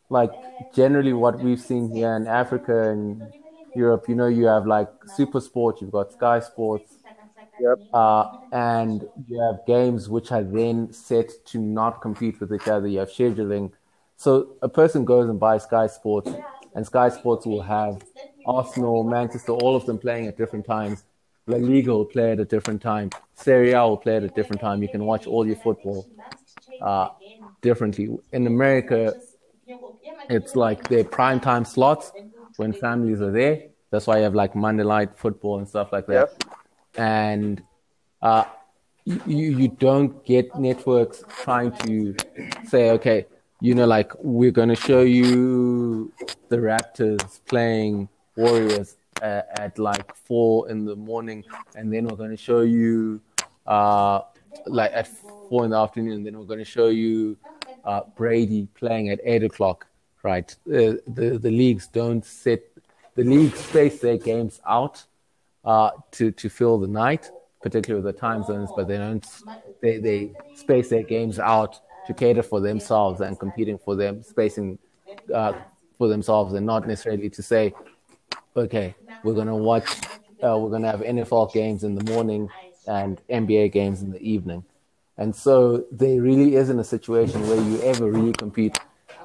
[0.09, 0.33] like
[0.73, 3.33] generally what we've seen here in Africa and
[3.73, 6.97] Europe, you know, you have like Super Sport, you've got Sky Sports,
[7.59, 7.79] Yep.
[7.93, 12.87] uh, and you have games which are then set to not compete with each other.
[12.87, 13.71] You have scheduling.
[14.17, 16.31] So a person goes and buys Sky Sports,
[16.75, 18.03] and Sky Sports will have
[18.45, 21.03] Arsenal, Manchester, all of them playing at different times.
[21.51, 23.09] La Liga will play at a different time.
[23.35, 24.81] Serie A will play at a different time.
[24.81, 26.07] You can watch all your football
[26.81, 27.09] uh,
[27.61, 28.09] differently.
[28.31, 29.15] In America,
[30.29, 32.11] it's like their prime time slots
[32.57, 33.63] when families are there.
[33.89, 36.13] That's why you have like Monday night football and stuff like that.
[36.13, 36.43] Yep.
[36.97, 37.63] And
[38.21, 38.45] uh,
[39.05, 42.15] you, you don't get networks trying to
[42.65, 43.25] say, okay,
[43.59, 46.11] you know, like we're going to show you
[46.49, 51.43] the Raptors playing Warriors uh, at like four in the morning,
[51.75, 53.21] and then we're going to show you
[53.67, 54.21] uh,
[54.65, 57.37] like at four in the afternoon, and then we're going to show you
[57.85, 59.87] uh, Brady playing at eight o'clock.
[60.23, 60.55] Right?
[60.67, 62.61] Uh, the the leagues don't set
[63.15, 65.05] the leagues space their games out
[65.65, 67.31] uh, to to fill the night,
[67.61, 69.25] particularly with the time zones, but they don't
[69.81, 74.77] they they space their games out to cater for themselves and competing for them, spacing
[75.33, 75.53] uh,
[75.97, 77.73] for themselves, and not necessarily to say,
[78.55, 79.89] okay, we're gonna watch,
[80.43, 82.49] uh, we're gonna have NFL games in the morning
[82.87, 84.63] and NBA games in the evening,
[85.17, 88.79] and so there really isn't a situation where you ever really compete.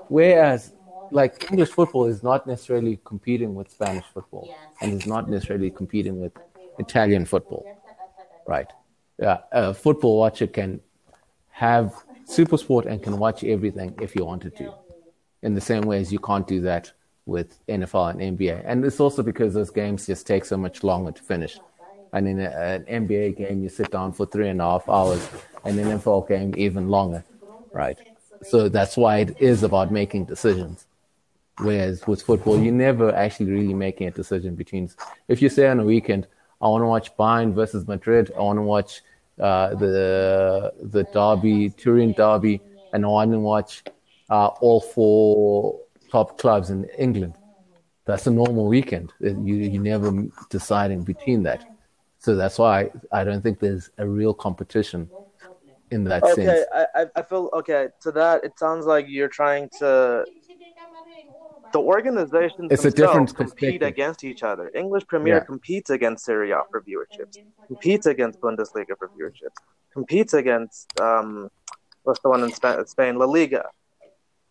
[0.08, 0.72] Whereas,
[1.10, 6.20] like English football is not necessarily competing with Spanish football, and is not necessarily competing
[6.20, 6.32] with
[6.78, 7.66] Italian football,
[8.46, 8.70] right?
[9.18, 10.80] Yeah, a football watcher can
[11.50, 14.74] have super sport and can watch everything if you wanted to
[15.42, 16.92] in the same way as you can't do that
[17.26, 18.62] with NFL and NBA.
[18.64, 21.58] And it's also because those games just take so much longer to finish.
[22.12, 25.28] And in a, an NBA game, you sit down for three and a half hours,
[25.64, 27.24] and an NFL game, even longer,
[27.72, 27.98] right?
[28.42, 30.86] So that's why it is about making decisions.
[31.58, 34.90] Whereas with football, you're never actually really making a decision between.
[35.26, 36.26] If you say on a weekend,
[36.60, 39.02] I want to watch Bayern versus Madrid, I want to watch
[39.40, 42.60] uh, the the derby, Turin derby,
[42.92, 43.84] and I want to watch
[44.30, 47.34] uh, all four top clubs in England.
[48.06, 49.12] That's a normal weekend.
[49.20, 50.12] You you never
[50.50, 51.64] deciding between that.
[52.18, 55.10] So that's why I don't think there's a real competition
[55.90, 56.60] in that Okay, sense.
[56.72, 57.88] I, I I feel okay.
[58.02, 60.24] To that, it sounds like you're trying to
[61.72, 64.70] the organizations It's a themselves different compete against each other.
[64.74, 65.44] English Premier Yeah.
[65.44, 69.58] competes against Serie A for viewerships, competes against Bundesliga for viewerships,
[69.92, 71.48] competes against um,
[72.04, 72.52] what's the one in
[72.86, 73.64] Spain, La Liga.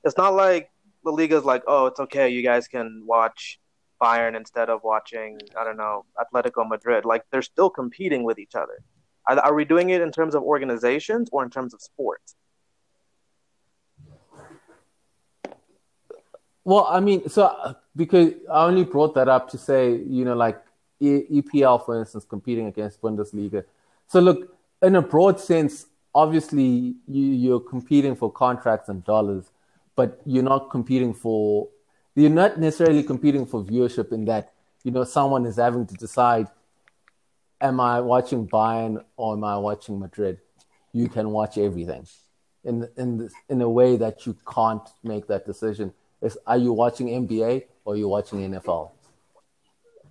[0.04, 0.70] It's not like
[1.06, 3.60] La Liga's like, oh, it's okay, you guys can watch
[4.02, 7.06] Bayern instead of watching, I don't know, Atletico Madrid.
[7.06, 8.84] Like they're still competing with each other.
[9.28, 12.36] Are, are we doing it in terms of organizations or in terms of sports?
[16.64, 20.60] Well, I mean, so because I only brought that up to say, you know, like
[21.02, 23.64] EPL, for instance, competing against Bundesliga.
[24.08, 29.52] So, look, in a broad sense, obviously you, you're competing for contracts and dollars,
[29.96, 31.70] but you're not competing for,
[32.16, 34.54] you're not necessarily competing for viewership in that,
[34.84, 36.48] you know, someone is having to decide,
[37.62, 40.40] am I watching Bayern or am I watching Madrid?
[40.94, 42.08] You can watch everything
[42.66, 45.94] in in in a way that you can't make that decision.
[46.22, 48.92] Is are you watching NBA or are you watching NFL?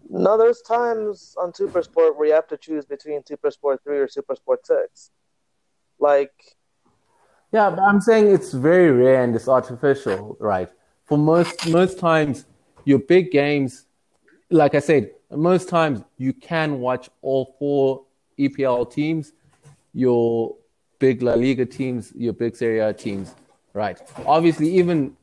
[0.08, 4.58] No, there's times on Supersport where you have to choose between Supersport 3 or Supersport
[4.64, 5.10] 6.
[5.98, 6.32] Like,
[7.54, 10.68] Yeah, but I'm saying it's very rare and it's artificial, right?
[11.04, 12.46] For most most times,
[12.84, 13.86] your big games,
[14.50, 18.06] like I said, most times you can watch all four
[18.40, 19.34] EPL teams,
[19.92, 20.56] your
[20.98, 23.36] big La Liga teams, your big Serie A teams,
[23.72, 24.00] right?
[24.26, 25.16] Obviously, even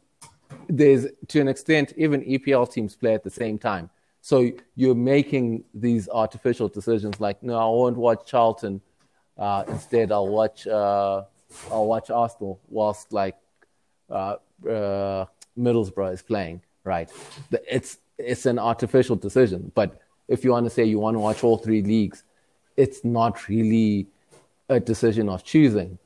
[0.70, 3.90] there's to an extent, even EPL teams play at the same time.
[4.22, 8.80] So you're making these artificial decisions, like no, I won't watch Charlton.
[9.38, 11.24] Uh, instead, I'll watch uh,
[11.72, 13.38] I'll watch Arsenal whilst like
[14.10, 14.36] uh,
[14.68, 15.26] uh,
[15.58, 16.62] Middlesbrough is playing.
[16.84, 17.10] Right?
[17.70, 19.72] It's it's an artificial decision.
[19.76, 22.24] But if you want to say you want to watch all three leagues,
[22.78, 24.08] it's not really
[24.70, 25.98] a decision of choosing.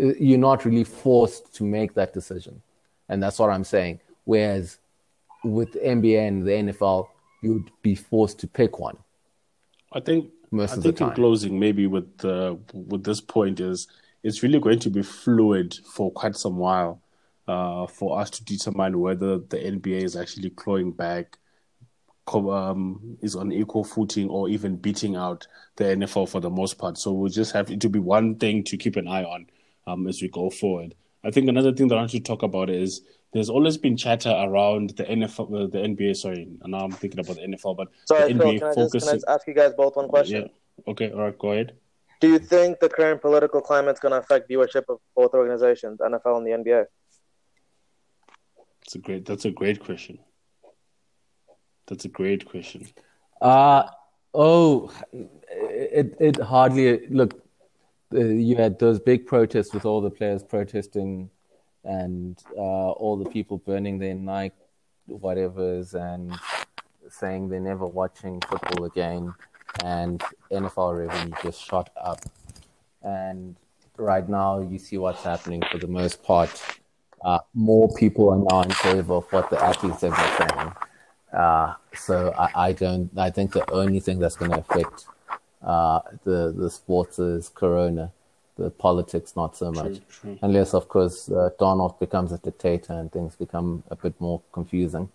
[0.00, 2.60] Uh, You're not really forced to make that decision,
[3.08, 4.00] and that's what I'm saying.
[4.24, 4.78] Whereas
[5.44, 7.08] with NBA and the NFL,
[7.42, 8.96] you'd be forced to pick one.
[9.92, 13.60] I think Most I of the think in closing, maybe with uh, with this point
[13.60, 13.88] is
[14.22, 17.00] it's really going to be fluid for quite some while
[17.46, 21.38] uh, for us to determine whether the NBA is actually clawing back,
[22.32, 26.98] um, is on equal footing, or even beating out the NFL for the most part.
[26.98, 29.46] So we'll just have it to be one thing to keep an eye on
[29.86, 30.94] um, as we go forward.
[31.24, 33.02] I think another thing that I want to talk about is
[33.32, 36.16] there's always been chatter around the NFL, uh, the NBA.
[36.16, 39.08] Sorry, now I'm thinking about the NFL, but sorry, the Phil, can I, just, can
[39.08, 40.42] I just ask you guys both one question?
[40.42, 40.90] Yeah.
[40.92, 41.10] Okay.
[41.10, 41.38] All right.
[41.38, 41.72] Go ahead.
[42.20, 46.00] Do you think the current political climate is going to affect viewership of both organizations,
[46.00, 46.84] NFL and the NBA?
[48.80, 49.26] That's a great.
[49.26, 50.18] That's a great question.
[51.86, 52.88] That's a great question.
[53.40, 53.84] Uh
[54.34, 57.40] oh, it it hardly look.
[58.14, 61.30] Uh, you had those big protests with all the players protesting,
[61.84, 64.54] and uh, all the people burning their Nike
[65.08, 66.34] whatevers and
[67.08, 69.34] saying they're never watching football again,
[69.84, 72.20] and NFL revenue just shot up.
[73.02, 73.56] And
[73.96, 76.50] right now, you see what's happening for the most part.
[77.24, 80.72] Uh, more people are now in favor of what the athletes have been saying.
[81.32, 83.10] Uh, so I, I don't.
[83.18, 85.06] I think the only thing that's going to affect
[85.62, 88.12] uh, the the sports is Corona.
[88.56, 89.98] The politics, not so much.
[89.98, 90.38] True, true.
[90.42, 95.08] Unless, of course, uh, Donald becomes a dictator and things become a bit more confusing.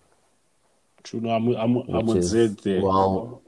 [1.04, 1.20] True.
[1.20, 2.82] No, I'm I'm I'm Which with Zed there.
[2.82, 3.42] well,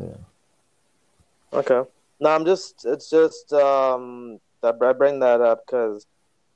[0.00, 1.58] yeah.
[1.58, 1.82] Okay.
[2.20, 2.84] No, I'm just.
[2.84, 3.52] It's just.
[3.52, 6.06] Um, that I bring that up because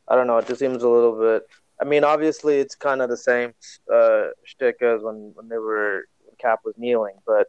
[0.08, 0.38] I don't know.
[0.38, 1.46] It just seems a little bit.
[1.80, 3.54] I mean, obviously, it's kind of the same
[3.92, 7.48] uh, shtick as when when they were when Cap was kneeling, but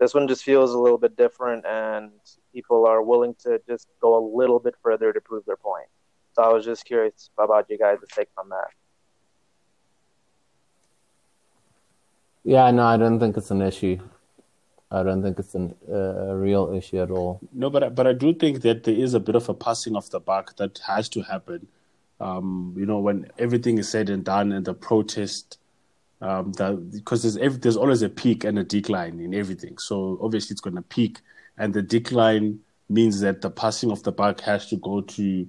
[0.00, 2.10] this one just feels a little bit different, and
[2.52, 5.86] people are willing to just go a little bit further to prove their point.
[6.34, 8.68] So I was just curious about you guys' take on that.
[12.44, 13.98] yeah, no, I don't think it's an issue.
[14.94, 17.40] I don't think it's an, uh, a real issue at all.
[17.52, 19.96] No, but I- but I do think that there is a bit of a passing
[19.96, 21.66] of the buck that has to happen.
[22.20, 25.58] Um, you know, when everything is said and done, and the protest,
[26.20, 29.78] um, that because there's ev- there's always a peak and a decline in everything.
[29.78, 31.20] So obviously it's going to peak,
[31.58, 35.46] and the decline means that the passing of the buck has to go to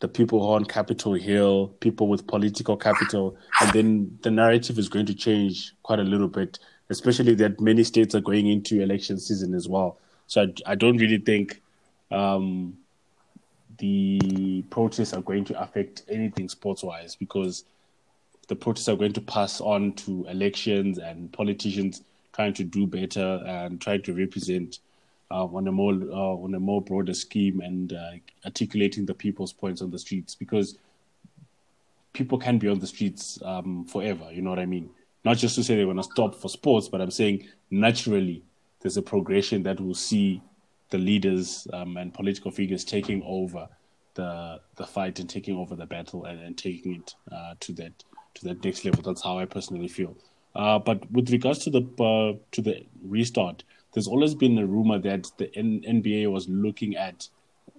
[0.00, 4.78] the people who are on Capitol Hill, people with political capital, and then the narrative
[4.78, 6.58] is going to change quite a little bit,
[6.90, 9.98] especially that many states are going into election season as well.
[10.26, 11.60] So I, I don't really think
[12.10, 12.76] um,
[13.78, 17.64] the protests are going to affect anything sports wise because
[18.48, 23.42] the protests are going to pass on to elections and politicians trying to do better
[23.46, 24.78] and trying to represent
[25.30, 28.12] uh, on a more uh, on a more broader scheme and uh,
[28.44, 30.78] articulating the people's points on the streets because
[32.14, 34.32] people can be on the streets um, forever.
[34.32, 34.88] You know what I mean?
[35.24, 38.44] Not just to say they're going to stop for sports, but I'm saying naturally
[38.80, 40.42] there's a progression that will see
[40.90, 43.68] the leaders um, and political figures taking over
[44.14, 47.92] the the fight and taking over the battle and, and taking it uh, to that
[48.34, 49.02] to that next level.
[49.02, 50.16] That's how I personally feel.
[50.54, 54.98] Uh, but with regards to the uh, to the restart, there's always been a rumor
[54.98, 57.28] that the N- NBA was looking at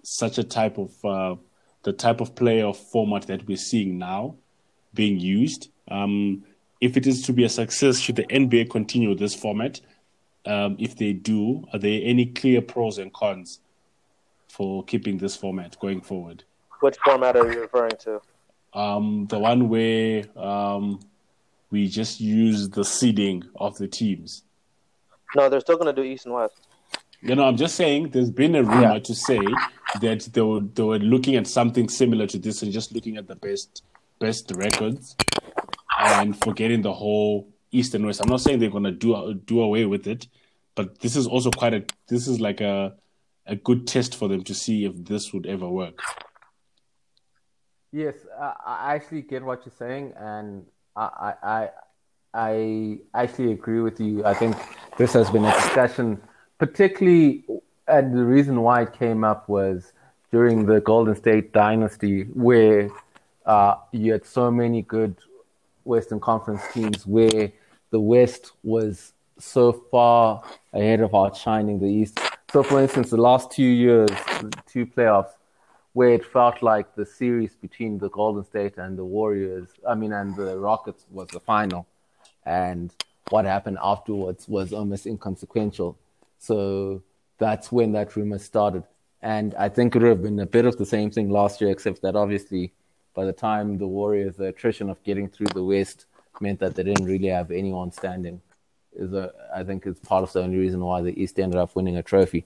[0.03, 1.35] such a type of uh,
[1.83, 4.35] the type of playoff format that we're seeing now
[4.93, 5.69] being used.
[5.89, 6.43] Um,
[6.81, 9.81] if it is to be a success, should the NBA continue this format?
[10.45, 13.59] Um, if they do, are there any clear pros and cons
[14.47, 16.43] for keeping this format going forward?
[16.79, 18.21] Which format are you referring to?
[18.73, 21.01] Um, the one where um,
[21.69, 24.43] we just use the seeding of the teams.
[25.35, 26.67] No, they're still going to do East and West.
[27.21, 28.99] You know, I'm just saying there's been a rumor yeah.
[28.99, 29.41] to say
[29.99, 33.27] that they were, they were looking at something similar to this and just looking at
[33.27, 33.83] the best
[34.19, 35.15] best records
[35.99, 38.21] and forgetting the whole East and West.
[38.21, 40.27] I'm not saying they're to do do away with it,
[40.75, 42.95] but this is also quite a this is like a
[43.45, 45.99] a good test for them to see if this would ever work.
[47.91, 51.69] Yes, I actually get what you're saying, and I, I,
[52.35, 54.23] I actually agree with you.
[54.23, 54.55] I think
[54.97, 56.21] this has been a discussion,
[56.59, 57.45] particularly,
[57.87, 59.91] and the reason why it came up was
[60.31, 62.91] during the Golden State dynasty, where
[63.47, 65.15] uh, you had so many good
[65.89, 67.51] Western Conference teams, where
[67.89, 72.19] the West was so far ahead of outshining the East.
[72.51, 74.09] So, for instance, the last two years,
[74.67, 75.33] two playoffs,
[75.93, 80.13] where it felt like the series between the Golden State and the Warriors, I mean,
[80.13, 81.87] and the Rockets was the final.
[82.45, 82.93] And
[83.29, 85.97] what happened afterwards was almost inconsequential.
[86.37, 87.01] So
[87.37, 88.83] that's when that rumor started.
[89.21, 91.71] And I think it would have been a bit of the same thing last year,
[91.71, 92.71] except that obviously
[93.19, 96.05] by the time the Warriors, the attrition of getting through the West
[96.39, 98.41] meant that they didn't really have anyone standing.
[98.93, 101.75] Is a, I think it's part of the only reason why the East ended up
[101.75, 102.45] winning a trophy.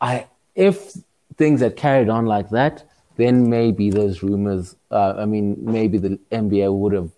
[0.00, 0.94] I if
[1.36, 4.76] things had carried on like that, then maybe those rumors.
[4.90, 7.10] Uh, I mean, maybe the NBA would have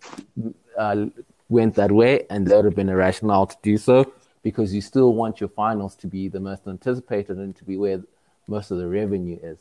[0.76, 1.06] uh,
[1.48, 4.12] went that way, and there would have been a rationale to do so
[4.42, 8.02] because you still want your finals to be the most anticipated and to be where
[8.48, 9.58] most of the revenue is.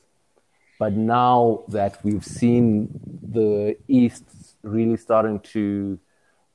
[0.78, 2.99] But now that we've seen
[3.32, 4.23] the East
[4.61, 5.99] really starting to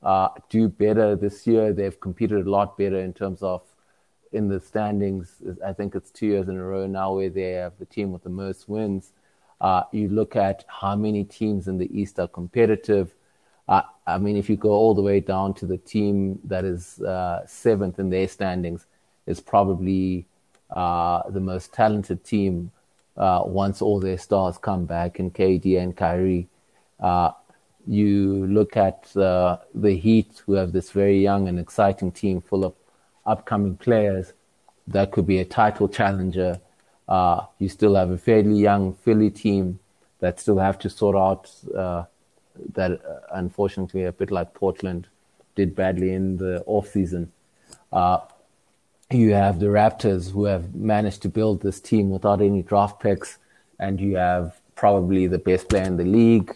[0.03, 3.61] uh, do better this year, they've competed a lot better in terms of
[4.31, 5.41] in the standings.
[5.65, 8.23] I think it's two years in a row now where they have the team with
[8.23, 9.11] the most wins.
[9.59, 13.13] Uh, you look at how many teams in the East are competitive.
[13.67, 16.99] Uh, I mean, if you go all the way down to the team that is
[17.01, 18.85] uh, seventh in their standings,
[19.27, 20.25] is probably
[20.71, 22.71] uh, the most talented team
[23.21, 26.49] uh, once all their stars come back in KD and Kyrie.
[26.99, 27.31] Uh,
[27.87, 29.59] you look at the
[30.03, 32.73] Heat, who have this very young and exciting team full of
[33.25, 34.33] upcoming players
[34.87, 36.59] that could be a title challenger.
[37.07, 39.79] Uh, you still have a fairly young Philly team
[40.19, 42.03] that still have to sort out uh,
[42.73, 45.07] that, uh, unfortunately, a bit like Portland
[45.55, 47.31] did badly in the off season.
[49.11, 53.37] You have the Raptors who have managed to build this team without any draft picks,
[53.79, 56.55] and you have probably the best player in the league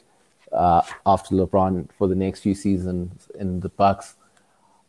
[0.52, 4.16] uh, after LeBron for the next few seasons in the Bucks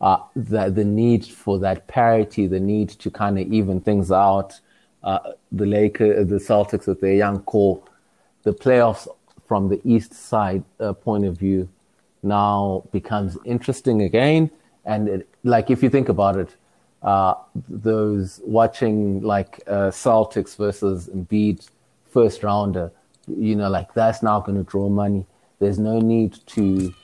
[0.01, 4.61] uh, the, the need for that parity, the need to kind of even things out.
[5.03, 7.81] Uh, the Lakers, the Celtics with their young core,
[8.43, 9.07] the playoffs
[9.47, 11.69] from the East side uh, point of view
[12.23, 14.51] now becomes interesting again.
[14.85, 16.55] And it, like if you think about it,
[17.03, 17.35] uh,
[17.69, 21.69] those watching like uh, Celtics versus Embiid
[22.07, 22.91] first rounder,
[23.27, 25.27] you know, like that's now going to draw money.
[25.59, 26.95] There's no need to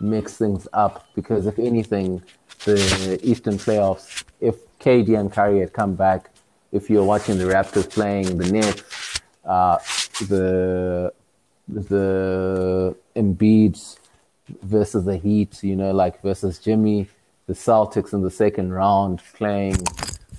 [0.00, 2.22] mix things up because if anything,
[2.64, 6.30] the Eastern playoffs, if KD and Kyrie had come back,
[6.72, 9.78] if you're watching the Raptors playing the Nets, uh,
[10.28, 11.12] the
[11.68, 13.98] the Embiid
[14.62, 17.08] versus the Heat, you know, like versus Jimmy,
[17.48, 19.78] the Celtics in the second round playing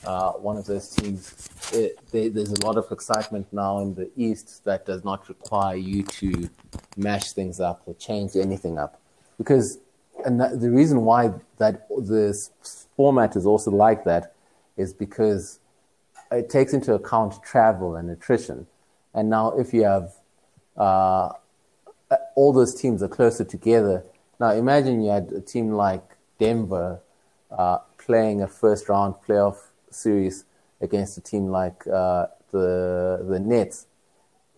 [0.05, 1.49] uh, one of those teams.
[1.73, 5.75] It, they, there's a lot of excitement now in the East that does not require
[5.75, 6.49] you to
[6.95, 9.01] mash things up or change anything up,
[9.37, 9.79] because
[10.25, 12.51] and that, the reason why that this
[12.95, 14.35] format is also like that
[14.77, 15.59] is because
[16.31, 18.67] it takes into account travel and attrition.
[19.13, 20.13] And now, if you have
[20.77, 21.29] uh,
[22.35, 24.03] all those teams are closer together,
[24.39, 26.03] now imagine you had a team like
[26.39, 27.01] Denver
[27.51, 29.57] uh, playing a first round playoff
[29.91, 30.45] series
[30.81, 33.87] against a team like uh, the the Nets.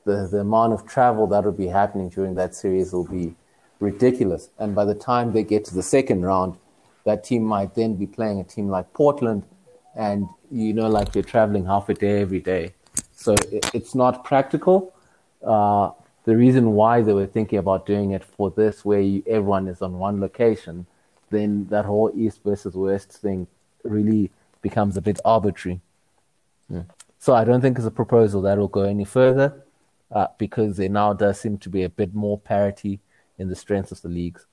[0.06, 3.36] the, the amount of travel that will be happening during that series will be
[3.80, 4.50] ridiculous.
[4.58, 6.58] And by the time they get to the second round,
[7.06, 9.44] that team might then be playing a team like Portland,
[9.96, 12.74] and you know, like you're traveling half a day every day.
[13.14, 14.94] So it, it's not practical.
[15.44, 15.92] Uh,
[16.26, 19.82] the reason why they were thinking about doing it for this, where you, everyone is
[19.82, 20.86] on one location,
[21.32, 23.48] then that whole East versus West thing
[23.84, 25.82] really becomes a bit arbitrary.
[26.68, 26.82] Hmm.
[27.18, 29.64] So I don't think it's a proposal that will go any further
[30.12, 33.00] uh, because there now does seem to be a bit more parity
[33.38, 34.46] in the strengths of the leagues.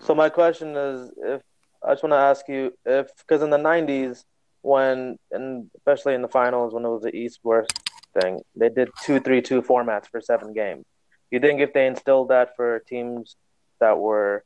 [0.00, 1.42] So my question is, if
[1.82, 4.24] I just want to ask you if because in the '90s,
[4.62, 7.72] when and especially in the finals when it was the East West
[8.20, 10.84] thing, they did two three two formats for seven games.
[11.30, 13.36] You think if they instilled that for teams
[13.80, 14.44] that were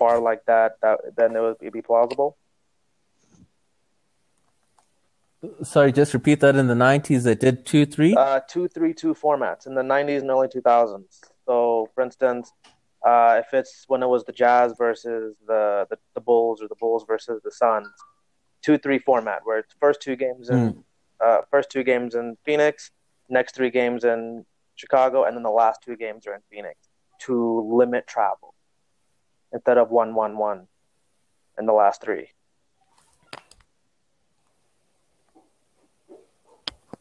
[0.00, 2.30] far like that, that then it would be plausible?
[5.62, 6.56] Sorry, just repeat that.
[6.56, 8.14] In the nineties, they did two three.
[8.14, 11.20] Uh, two three two formats in the nineties and early two thousands.
[11.46, 12.52] So, for instance,
[13.06, 16.80] uh, if it's when it was the Jazz versus the, the, the Bulls or the
[16.82, 17.88] Bulls versus the Suns,
[18.62, 20.84] two three format where it's first two games in mm.
[21.24, 22.90] uh, first two games in Phoenix,
[23.28, 24.44] next three games in
[24.76, 26.76] Chicago, and then the last two games are in Phoenix
[27.26, 27.34] to
[27.80, 28.54] limit travel
[29.52, 30.68] instead of one one one
[31.58, 32.28] in the last three.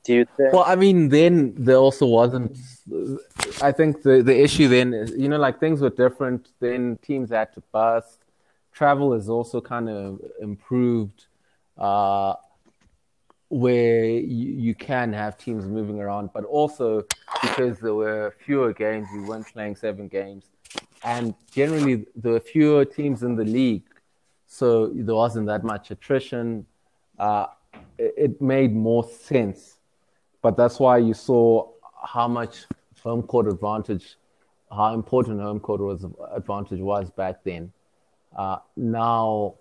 [0.03, 0.53] Do you think?
[0.53, 2.57] Well, I mean, then there also wasn't.
[3.61, 6.49] I think the the issue then is, you know, like things were different.
[6.59, 8.19] Then teams had to bust.
[8.71, 11.25] Travel is also kind of improved,
[11.77, 12.35] uh,
[13.49, 17.03] where you, you can have teams moving around, but also
[17.41, 20.45] because there were fewer games, you weren't playing seven games,
[21.03, 23.83] and generally there were fewer teams in the league,
[24.47, 26.65] so there wasn't that much attrition.
[27.17, 27.47] Uh,
[27.97, 29.79] it, it made more sense
[30.41, 31.67] but that's why you saw
[32.01, 32.65] how much
[33.03, 34.15] home court advantage,
[34.71, 37.71] how important home court was advantage was back then.
[38.35, 39.55] Uh, now,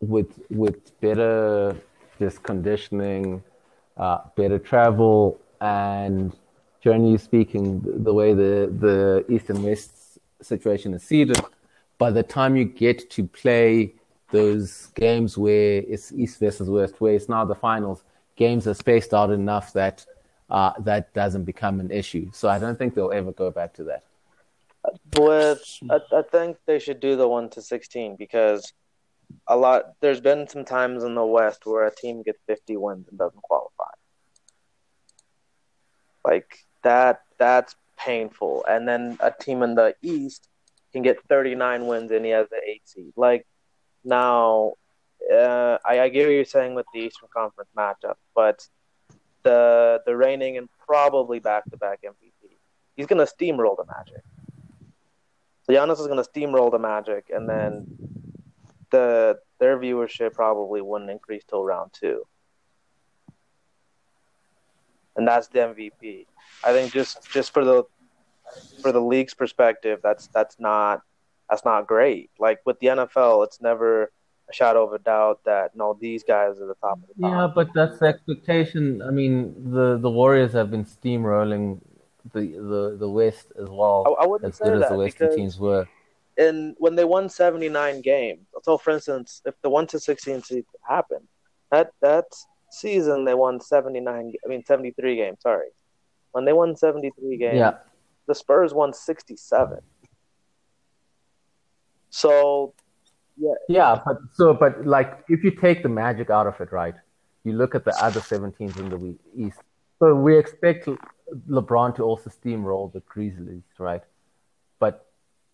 [0.00, 1.76] with with better
[2.18, 3.42] just conditioning,
[3.96, 6.34] uh, better travel, and
[6.80, 11.40] generally speaking, the, way the the East and West situation is seeded,
[11.98, 13.94] by the time you get to play
[14.30, 18.04] those games where it's East versus West, where it's now the finals,
[18.36, 20.06] games are spaced out enough that
[20.48, 22.30] uh, that doesn't become an issue.
[22.32, 24.04] So I don't think they'll ever go back to that.
[25.18, 28.72] With I, I think they should do the one to sixteen because
[29.46, 29.92] a lot.
[30.00, 33.42] There's been some times in the West where a team gets fifty wins and doesn't
[33.42, 33.92] qualify.
[36.24, 37.22] Like that.
[37.38, 38.64] That's painful.
[38.68, 40.48] And then a team in the East
[40.92, 43.12] can get 39 wins and he has the eight seed.
[43.16, 43.46] Like
[44.04, 44.74] now,
[45.32, 48.66] uh, I, I get what you're saying with the Eastern Conference matchup, but
[49.42, 52.56] the the reigning and probably back to back MVP,
[52.96, 54.22] he's gonna steamroll the Magic.
[55.62, 57.86] So Giannis is gonna steamroll the Magic, and then
[58.90, 62.26] the their viewership probably wouldn't increase till round two,
[65.16, 66.26] and that's the MVP.
[66.64, 67.84] I think just just for the
[68.82, 71.02] for the league's perspective, that's that's not
[71.48, 72.30] that's not great.
[72.38, 74.12] Like with the NFL, it's never
[74.48, 77.30] a shadow of a doubt that no, these guys are the top of the top.
[77.30, 79.02] Yeah, but that's the expectation.
[79.02, 81.80] I mean, the the Warriors have been steamrolling
[82.32, 84.04] the the, the West as well.
[84.06, 85.88] I, I wouldn't as say good that as the Western teams were.
[86.38, 90.42] And when they won seventy nine games, so for instance, if the one to sixteen
[90.42, 91.26] season happened,
[91.70, 92.26] that that
[92.70, 94.32] season they won seventy nine.
[94.44, 95.38] I mean seventy three games.
[95.40, 95.68] Sorry,
[96.32, 97.74] when they won seventy three games, yeah.
[98.26, 99.80] the Spurs won sixty seven.
[102.10, 102.74] So
[103.36, 103.54] yeah.
[103.68, 106.94] Yeah, but so but like if you take the magic out of it, right?
[107.44, 109.60] You look at the other 17s in the East.
[109.98, 110.86] So we expect
[111.48, 114.02] LeBron to also steamroll the Grizzlies, right?
[114.78, 115.06] But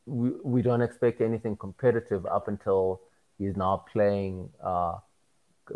[0.06, 3.00] we we don't expect anything competitive up until
[3.38, 4.98] he's now playing uh,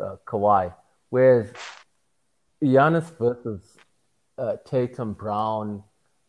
[0.02, 0.74] uh, Kawhi.
[1.10, 1.52] Whereas
[2.62, 3.60] Giannis versus
[4.38, 5.82] uh, Tatum, Brown,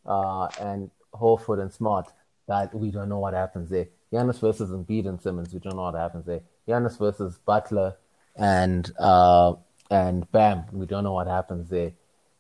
[0.06, 2.12] uh, and Horford and Smart,
[2.48, 3.88] that we don't know what happens there.
[4.12, 5.54] Giannis versus Embiid and Simmons.
[5.54, 6.42] We don't know what happens there.
[6.68, 7.96] Giannis versus Butler
[8.36, 9.54] and uh,
[9.90, 10.66] and Bam.
[10.72, 11.94] We don't know what happens there.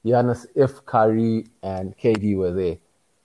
[0.05, 2.77] Giannis if Kyrie and KD were there.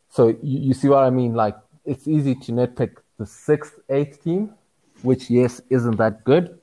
[0.08, 1.34] So you, you see what I mean?
[1.34, 4.52] Like it's easy to nitpick the sixth, eighth team,
[5.02, 6.58] which yes isn't that good,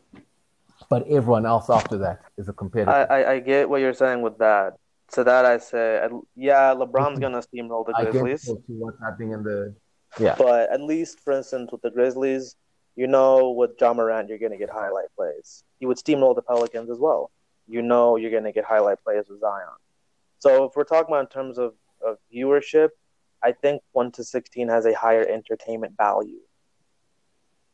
[0.90, 2.92] but everyone else after that is a competitor.
[2.92, 4.74] I, I, I get what you're saying with that.
[5.10, 8.50] So that I say, yeah, LeBron's gonna steamroll the Grizzlies.
[8.50, 9.76] I get what's happening in the
[10.20, 10.36] yeah.
[10.38, 12.56] But at least, for instance, with the Grizzlies,
[12.96, 15.64] you know with Ja Morant, you're going to get highlight plays.
[15.80, 17.32] He would steamroll the Pelicans as well.
[17.68, 19.68] You know you're going to get highlight plays with Zion.
[20.40, 21.74] So if we're talking about in terms of,
[22.06, 22.90] of viewership,
[23.42, 26.40] I think one to sixteen has a higher entertainment value.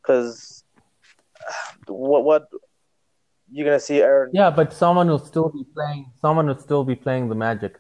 [0.02, 0.64] Because
[1.88, 2.48] what what
[3.52, 4.30] you're gonna see Aaron?
[4.34, 6.12] Yeah, but someone will still be playing.
[6.22, 7.80] Someone will still be playing the Magic.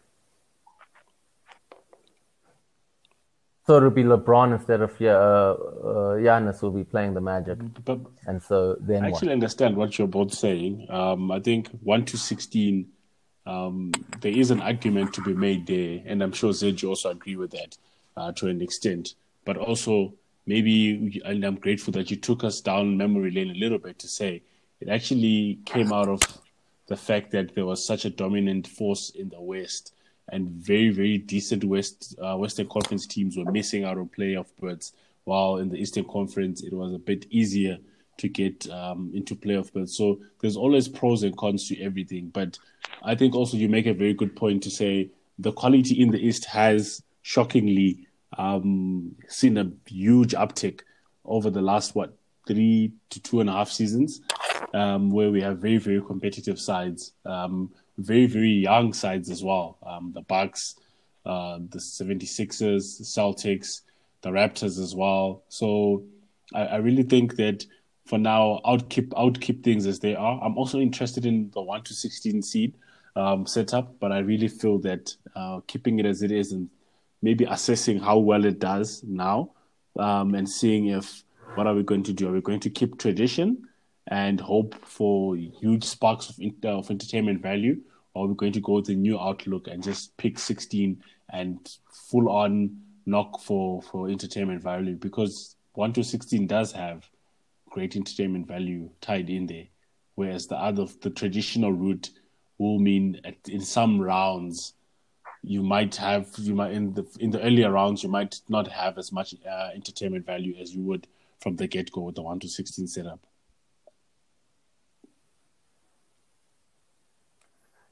[3.65, 7.59] So it'll be LeBron instead of yeah, uh, uh, Giannis will be playing the Magic,
[7.86, 9.17] But and so then I what?
[9.17, 10.88] actually understand what you're both saying.
[10.89, 12.88] Um, I think one to sixteen,
[13.45, 13.91] um,
[14.22, 17.51] there is an argument to be made there, and I'm sure Zedge also agree with
[17.51, 17.78] that
[18.17, 19.13] uh, to an extent.
[19.45, 20.13] But also,
[20.47, 24.07] maybe, and I'm grateful that you took us down memory lane a little bit to
[24.07, 24.41] say
[24.82, 26.21] it actually came out of
[26.88, 29.93] the fact that there was such a dominant force in the West,
[30.32, 34.93] and very, very decent West uh, Western Conference teams were missing out on playoff berths,
[35.23, 37.77] while in the Eastern Conference it was a bit easier
[38.17, 39.95] to get um, into playoff berths.
[39.95, 42.30] So there's always pros and cons to everything.
[42.30, 42.59] But
[43.01, 46.19] I think also you make a very good point to say the quality in the
[46.19, 48.07] East has shockingly
[48.38, 50.82] um, seen a huge uptick
[51.25, 52.15] over the last what
[52.47, 54.21] three to two and a half seasons,
[54.74, 59.78] um, where we have very very competitive sides, um, very very young sides as well.
[59.86, 60.76] Um, the Bucks,
[61.26, 63.82] uh, the 76ers, the Celtics,
[64.22, 65.43] the Raptors as well.
[65.49, 66.03] So
[66.53, 67.65] I, I really think that
[68.09, 70.43] for now, I'll keep I'll keep things as they are.
[70.43, 72.76] I'm also interested in the one to sixteen seed
[73.15, 76.70] um, setup, but I really feel that uh, keeping it as it is and
[77.22, 79.51] maybe assessing how well it does now,
[79.99, 82.30] um, and seeing if what are we going to do?
[82.30, 83.68] Are we going to keep tradition
[84.10, 87.80] and hope for huge sparks of, in- of entertainment value,
[88.14, 91.01] or we're we going to go with the new outlook and just pick sixteen
[91.32, 91.78] and
[92.10, 94.95] full on knock for for entertainment value?
[94.95, 97.07] Because one to sixteen does have
[97.70, 99.68] great entertainment value tied in there.
[100.16, 102.10] Whereas the other, the traditional route
[102.57, 104.74] will mean at, in some rounds,
[105.43, 108.97] you might have, you might in the in the earlier rounds, you might not have
[108.97, 111.07] as much uh, entertainment value as you would
[111.39, 113.20] from the get go with the one to sixteen setup.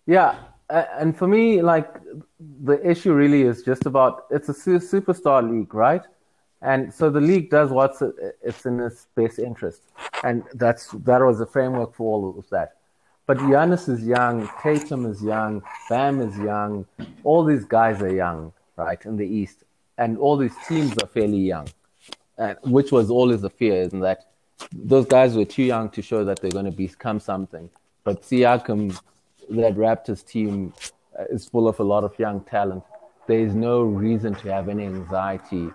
[0.08, 0.36] Yeah,
[0.70, 1.93] and for me, like
[2.64, 6.01] the issue really is just about it's a superstar league, right?
[6.62, 8.01] And so the league does what's
[8.41, 9.82] it's in its best interest,
[10.24, 12.78] and that's that was the framework for all of that.
[13.28, 16.86] But Giannis is young, Tatum is young, Bam is young,
[17.26, 19.66] all these guys are young, right, in the East,
[19.97, 21.68] and all these teams are fairly young,
[22.38, 24.28] and which was always the fear, isn't that
[24.72, 27.70] those guys were too young to show that they're going to become something.
[28.05, 28.97] But Siakam,
[29.50, 30.74] that Raptors team
[31.18, 32.84] uh, is full of a lot of young talent.
[33.28, 35.70] There is no reason to have any anxiety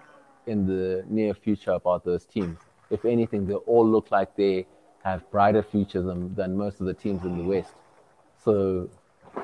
[0.47, 2.59] in the near future about those teams.
[2.91, 4.67] If anything, they all look like they
[5.05, 7.73] have brighter futures than, than most of the teams in the West.
[8.45, 8.89] So,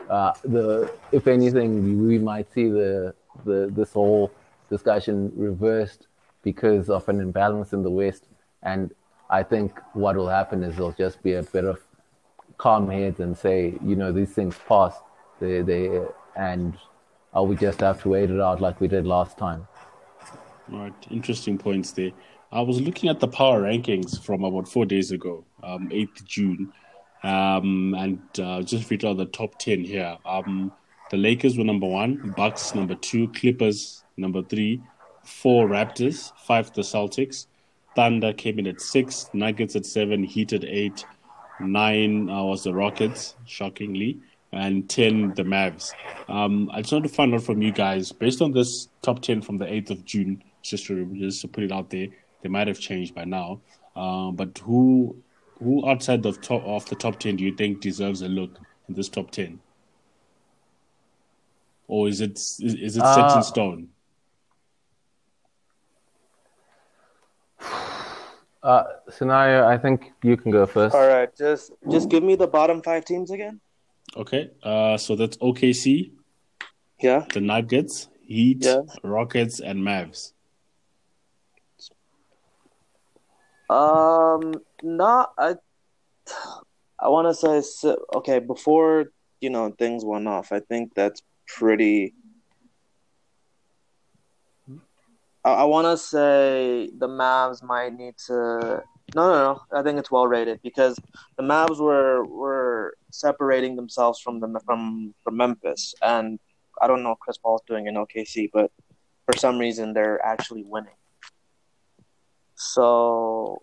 [0.08, 3.14] uh, the if anything, we, might see the,
[3.44, 4.30] the this whole
[4.68, 6.08] discussion reversed
[6.42, 8.24] because of an imbalance in the West.
[8.62, 8.92] And
[9.30, 11.80] I think what will happen is there'll just be a bit of
[12.58, 14.94] calm heads and say, you know, these things pass.
[15.40, 16.02] They, they,
[16.36, 16.76] and
[17.34, 19.66] uh, we just have to wait it out like we did last time.
[20.68, 22.10] Right, interesting points there.
[22.50, 26.72] I was looking at the power rankings from about four days ago, um, 8th June,
[27.22, 30.16] um, and uh, just read out the top 10 here.
[30.26, 30.72] Um,
[31.10, 34.82] the Lakers were number one, Bucks number two, Clippers number three,
[35.24, 37.46] four Raptors, five the Celtics,
[37.94, 41.04] Thunder came in at six, Nuggets at seven, Heat at eight,
[41.60, 44.18] nine uh, was the Rockets, shockingly,
[44.52, 45.92] and 10 the Mavs.
[46.28, 49.42] Um, I just want to find out from you guys, based on this top 10
[49.42, 52.08] from the 8th of June, just to, just to put it out there,
[52.42, 53.60] they might have changed by now.
[53.96, 55.16] Um, but who
[55.58, 58.94] who outside the top of the top 10 do you think deserves a look in
[58.94, 59.58] this top 10?
[61.88, 63.88] Or is it is, is it set Uh, in stone?
[68.62, 70.94] Uh, scenario, I think you can go first.
[70.94, 73.60] All right, just just give me the bottom five teams again.
[74.16, 76.12] Okay, uh, so that's OKC,
[77.00, 77.24] Yeah.
[77.32, 78.80] the Nuggets, Heat, Yeah.
[79.04, 80.32] Rockets, and Mavs.
[83.70, 85.54] Um, not I.
[87.00, 90.50] I want to say so- okay before you know things went off.
[90.52, 92.14] I think that's pretty.
[95.48, 98.82] I, I want to say the Mavs might need to.
[99.14, 99.62] No, no, no.
[99.72, 100.98] I think it's well rated because
[101.36, 106.38] the Mavs were were separating themselves from the from from Memphis, and
[106.80, 108.70] I don't know what Chris Paul's doing in OKC, but
[109.24, 110.98] for some reason they're actually winning.
[112.54, 113.62] So,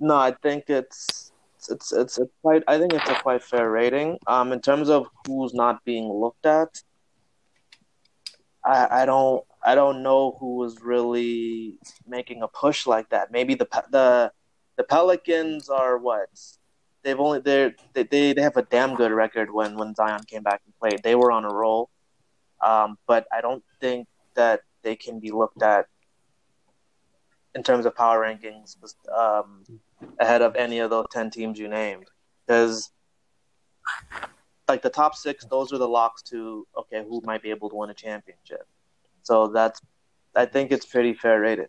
[0.00, 1.32] no, I think it's
[1.70, 4.18] it's it's a quite I think it's a quite fair rating.
[4.26, 6.82] Um, in terms of who's not being looked at,
[8.64, 13.30] I, I don't I don't know who was really making a push like that.
[13.30, 14.32] Maybe the the
[14.76, 16.28] the Pelicans are what
[17.02, 20.62] they've only they're they they have a damn good record when when Zion came back
[20.64, 21.02] and played.
[21.02, 21.90] They were on a roll,
[22.60, 25.86] um, but I don't think that they can be looked at
[27.54, 28.76] in terms of power rankings
[29.16, 29.64] um,
[30.18, 32.06] ahead of any of those ten teams you named
[32.46, 32.90] because
[34.68, 37.76] like the top six, those are the locks to okay who might be able to
[37.76, 38.66] win a championship.
[39.22, 39.80] So that's
[40.34, 41.68] I think it's pretty fair rated.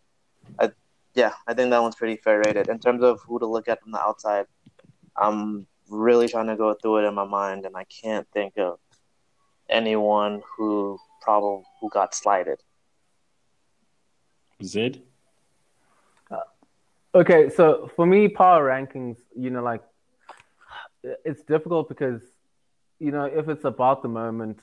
[0.60, 0.72] I,
[1.14, 3.82] yeah, I think that one's pretty fair rated in terms of who to look at
[3.82, 4.46] from the outside.
[5.16, 8.80] I'm really trying to go through it in my mind, and I can't think of
[9.70, 12.60] anyone who probably who got slighted.
[14.64, 15.02] Zed.
[16.32, 16.38] Uh,
[17.16, 19.84] okay, so for me, power rankings, you know, like
[21.04, 22.22] it's difficult because,
[23.00, 24.60] you know, if it's about the moment,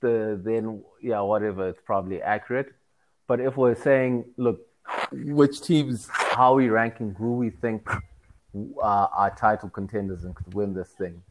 [0.00, 2.72] the then yeah, whatever, it's probably accurate.
[3.26, 4.60] But if we're saying, look,
[5.12, 8.00] which teams, how we ranking, who we think uh,
[8.82, 11.22] are title contenders and could win this thing,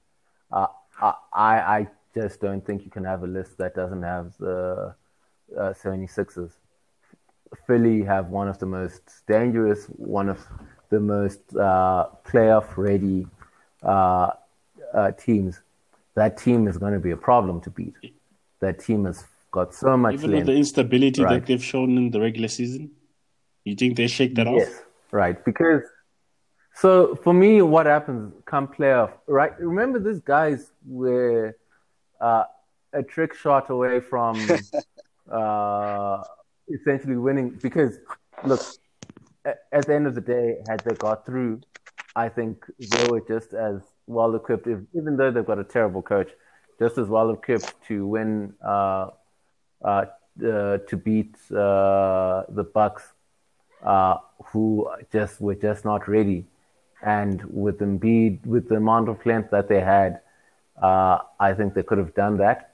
[0.51, 0.67] uh,
[1.01, 4.95] I I just don't think you can have a list that doesn't have the
[5.57, 6.53] uh, 76ers.
[7.67, 10.45] Philly have one of the most dangerous, one of
[10.89, 13.27] the most uh, playoff ready
[13.83, 14.31] uh,
[14.93, 15.61] uh, teams.
[16.15, 17.93] That team is going to be a problem to beat.
[18.65, 20.15] That team has got so much.
[20.15, 21.33] Even length, with the instability right?
[21.33, 22.91] that they've shown in the regular season,
[23.63, 24.85] you think they shake that yes, off?
[25.11, 25.37] right.
[25.49, 25.83] Because
[26.75, 29.11] so for me, what happens come playoff?
[29.27, 29.53] Right.
[29.59, 31.57] Remember, these guys were
[32.19, 32.43] uh,
[32.91, 34.35] a trick shot away from
[35.31, 36.23] uh,
[36.67, 37.57] essentially winning.
[37.61, 37.99] Because
[38.43, 38.61] look,
[39.45, 41.61] at, at the end of the day, had they got through,
[42.15, 46.31] I think they were just as well equipped, even though they've got a terrible coach,
[46.79, 49.09] just as well equipped to win, uh,
[49.83, 50.05] uh,
[50.43, 53.13] uh, to beat uh, the Bucks,
[53.83, 56.45] uh, who just were just not ready.
[57.01, 60.21] And with Embiid, with the amount of length that they had,
[60.81, 62.73] I think they could have done that.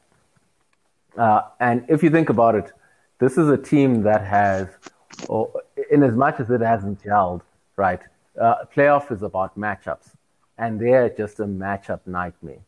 [1.59, 2.71] and if you think about it,
[3.19, 4.67] this is a team that has,
[5.91, 7.41] in as much as it hasn't gelled,
[7.75, 7.99] right?
[8.73, 10.15] Playoff is about matchups,
[10.57, 12.63] and they're just a matchup nightmare.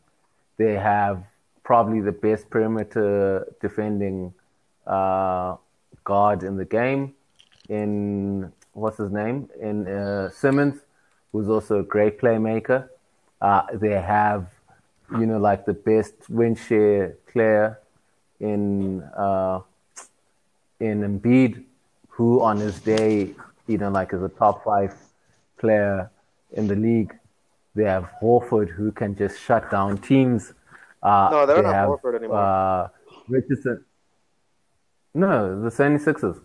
[0.58, 1.24] They have
[1.64, 4.34] probably the best perimeter defending
[4.86, 5.56] uh,
[6.04, 7.14] guard in the game.
[7.70, 9.50] In what's his name?
[9.60, 10.82] In uh, Simmons,
[11.32, 12.90] who's also a great playmaker.
[13.42, 14.48] Uh, they have,
[15.12, 17.80] you know, like the best win share player
[18.40, 19.62] in uh,
[20.80, 21.64] in Embiid,
[22.10, 23.34] who on his day,
[23.68, 24.94] you know, like is a top five
[25.58, 26.10] player
[26.52, 27.18] in the league.
[27.76, 30.54] They have Horford, who can just shut down teams.
[31.02, 32.38] Uh, No, they're they not have, Horford anymore.
[32.38, 32.88] Uh,
[33.28, 33.84] Richardson.
[35.14, 36.42] No, the 76ers.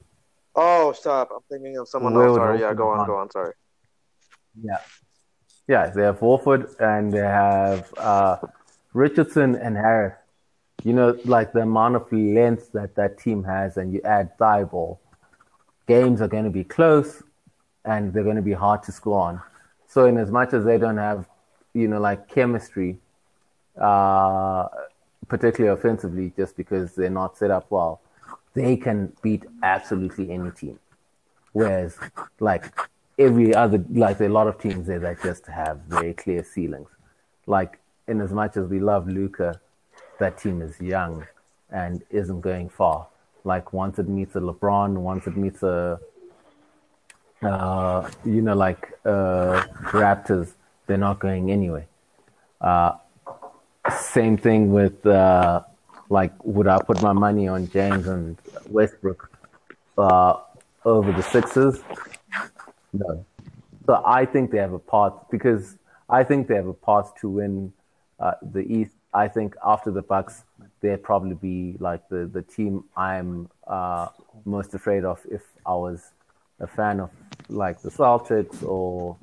[0.54, 1.30] Oh, stop!
[1.32, 2.36] I'm thinking of someone Where else.
[2.36, 3.30] Sorry, yeah, go on, have go on.
[3.30, 3.52] Sorry.
[4.60, 4.78] Yeah.
[5.68, 8.38] Yeah, they have Horford and they have uh,
[8.92, 10.14] Richardson and Harris.
[10.82, 14.98] You know, like the amount of length that that team has, and you add Thybulle,
[15.86, 17.22] games are going to be close
[17.84, 19.40] and they're going to be hard to score on.
[19.88, 21.26] So, in as much as they don't have,
[21.72, 22.98] you know, like chemistry,
[23.80, 24.68] uh,
[25.26, 28.00] particularly offensively, just because they're not set up well,
[28.54, 30.78] they can beat absolutely any team.
[31.52, 31.96] Whereas,
[32.38, 32.66] like
[33.18, 36.90] every other, like a lot of teams there that just have very clear ceilings.
[37.46, 39.58] Like, in as much as we love Luka,
[40.18, 41.26] that team is young
[41.70, 43.06] and isn't going far.
[43.44, 45.98] Like once it meets a LeBron, once it meets a,
[47.42, 50.54] uh, you know, like uh, Raptors,
[50.86, 51.86] they're not going anywhere.
[52.60, 52.92] Uh,
[53.90, 55.62] same thing with uh,
[56.10, 58.36] like, would I put my money on James and
[58.68, 59.30] Westbrook
[59.96, 60.38] uh,
[60.84, 61.80] over the Sixers?
[62.92, 63.24] No.
[63.86, 65.76] So I think they have a path because
[66.08, 67.72] I think they have a path to win
[68.18, 68.94] uh, the East.
[69.12, 70.44] I think after the Bucks,
[70.80, 74.08] they'd probably be like the, the team I'm uh,
[74.44, 76.10] most afraid of if I was
[76.60, 77.10] a fan of
[77.48, 79.16] like the Celtics or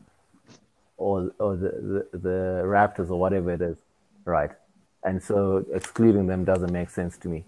[0.98, 1.70] or or the,
[2.14, 3.78] the, the Raptors or whatever it is,
[4.26, 4.52] right?
[5.04, 7.44] And so excluding them doesn't make sense to me.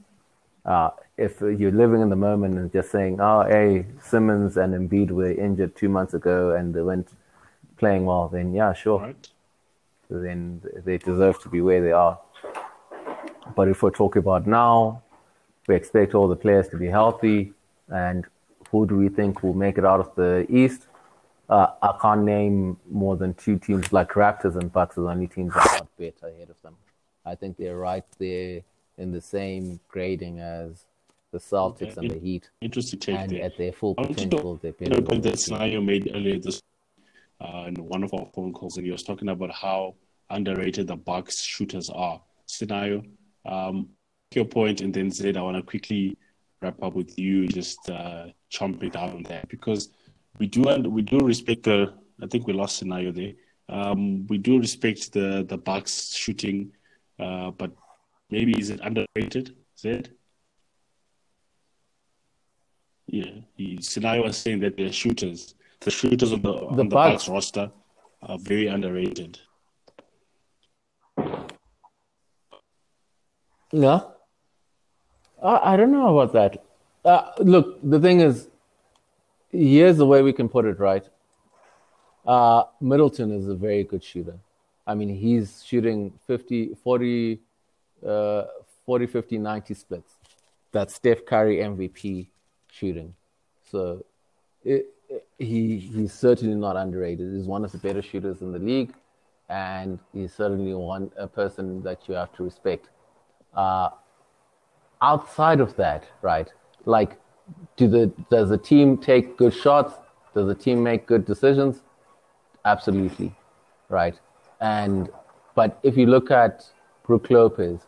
[0.66, 5.12] Uh, if you're living in the moment and just saying, "Oh, hey, Simmons and Embiid
[5.12, 7.10] were injured two months ago and they weren't
[7.78, 9.30] playing well," then yeah, sure, Right?
[10.10, 12.20] then they deserve to be where they are.
[13.56, 15.02] But if we're talking about now,
[15.68, 17.54] we expect all the players to be healthy,
[17.90, 18.26] and
[18.72, 20.88] who do we think will make it out of the East?
[21.50, 25.28] Uh, I can't name more than two teams like Raptors and Bucks are the only
[25.28, 26.76] teams that are bet ahead of them.
[27.26, 28.62] I think they're right there
[28.98, 30.86] in the same grading as
[31.32, 31.94] the Celtics Okay.
[31.98, 33.44] and the Heat, Interesting take and there.
[33.44, 36.12] at their full I want to potential, they've been You know, point that scenario made
[36.14, 36.62] earlier this
[37.40, 39.96] uh, in one of our phone calls, and he was talking about how
[40.30, 42.20] underrated the Bucks shooters are.
[42.46, 43.04] Scenario,
[43.46, 43.90] um,
[44.34, 46.18] your point, and then said I want to quickly
[46.62, 49.90] wrap up with you, just uh, chomping down there because
[50.40, 51.94] we do and we do respect the.
[52.22, 53.34] I think we lost scenario there.
[53.70, 56.72] Um, we do respect the the Bucks shooting,
[57.20, 57.72] uh, but
[58.30, 59.56] maybe is it underrated?
[59.78, 60.12] Zed?
[63.08, 65.56] Yeah, he, Sinai was saying that they're shooters.
[65.80, 67.72] The shooters on the, on the Bucks- Bucks roster
[68.22, 69.40] are very underrated.
[75.42, 76.64] I, I don't know about that.
[77.08, 78.50] Uh, look, the thing is,
[79.50, 81.08] here's the way we can put it, right?
[82.26, 84.38] Uh, Middleton is a very good shooter.
[84.86, 87.40] I mean, he's shooting 50, 40,
[88.06, 88.44] uh,
[88.86, 90.16] 40, 50, 90 splits.
[90.74, 92.28] That's Steph Curry MVP
[92.72, 93.16] shooting.
[93.72, 94.06] So
[94.66, 97.34] it, it- he he's certainly not underrated.
[97.34, 98.94] He's one of the better shooters in the league,
[99.48, 102.90] and he's certainly one a person that you have to respect.
[103.54, 103.92] Uh,
[105.02, 106.52] outside of that, right?
[106.88, 107.18] Like,
[107.76, 109.94] do the does the team take good shots?
[110.34, 111.82] Does the team make good decisions?
[112.64, 113.36] Absolutely,
[113.90, 114.16] right?
[114.62, 115.10] And
[115.54, 116.66] but if you look at
[117.06, 117.82] Brook Lopez,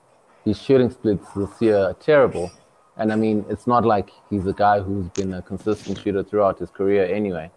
[0.44, 2.52] his shooting splits this year are terrible.
[2.98, 6.60] And I mean, it's not like he's a guy who's been a consistent shooter throughout
[6.60, 7.50] his career anyway.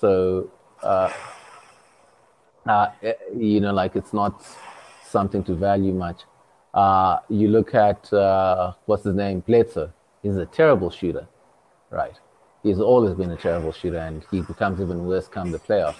[0.00, 0.48] So,
[0.82, 1.12] uh,
[2.64, 2.88] uh,
[3.36, 4.44] you know, like it's not
[5.04, 6.20] something to value much.
[6.72, 9.92] Uh, you look at uh, what's his name, Bledsoe.
[10.22, 11.26] He's a terrible shooter,
[11.90, 12.14] right?
[12.62, 15.96] He's always been a terrible shooter, and he becomes even worse come the playoffs.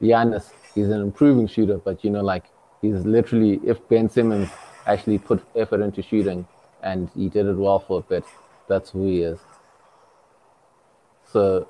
[0.00, 2.44] Giannis, he's an improving shooter, but you know, like
[2.80, 4.48] he's literally if Ben Simmons
[4.86, 6.46] actually put effort into shooting
[6.82, 8.24] and he did it well for a bit,
[8.68, 9.38] that's who he is.
[11.32, 11.68] So,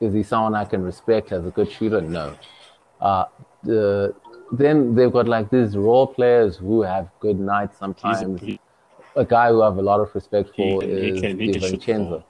[0.00, 2.00] is he someone I can respect as a good shooter?
[2.00, 2.34] No.
[3.00, 3.24] Uh,
[3.62, 4.14] the,
[4.52, 8.40] then they've got like these role players who have good nights sometimes.
[9.16, 11.60] A, guy who I have a lot of respect for he is can- he can
[11.60, 12.24] shoot the DiVincenzo.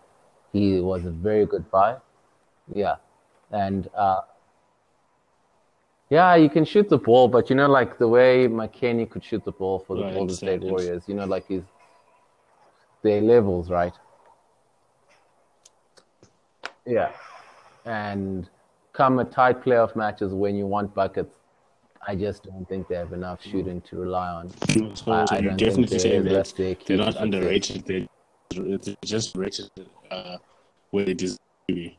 [0.53, 1.97] He was a very good buy.
[2.73, 2.97] Yeah.
[3.51, 4.23] And uh,
[6.11, 9.45] yeah, you can shoot the ball, but you know, like the way McKinney could shoot
[9.45, 10.63] the ball for the Right, Golden State.
[10.63, 11.63] Warriors, you know, like he's
[13.03, 13.93] their levels, right?
[16.87, 17.11] Yeah.
[17.85, 18.49] And
[18.93, 21.36] come a tight playoff matches when you want buckets,
[22.09, 24.51] I just don't think they have enough shooting to rely on.
[25.07, 27.85] I- I don't definitely think saying they- that that's their key they're not underrated.
[27.85, 28.09] They,
[28.55, 29.71] they're just rated
[30.11, 30.37] uh,
[30.91, 31.39] where they deserve
[31.69, 31.99] to be.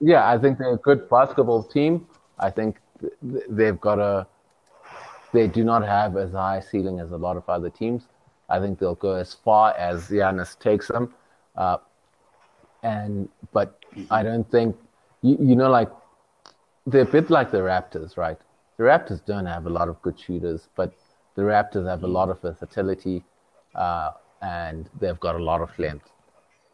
[0.00, 2.06] Yeah, I think they're a good basketball team.
[2.38, 4.26] I think th- th- they've got a.
[5.32, 8.08] They do not have as high ceiling as a lot of other teams.
[8.48, 11.14] I think they'll go as far as Giannis takes them,
[11.56, 11.78] uh,
[12.82, 13.78] and but
[14.10, 14.76] I don't think
[15.22, 15.90] you, you know like
[16.86, 18.38] they're a bit like the Raptors, right?
[18.76, 20.92] The Raptors don't have a lot of good shooters, but
[21.36, 23.22] the Raptors have a lot of versatility,
[23.74, 26.10] uh, and they've got a lot of length.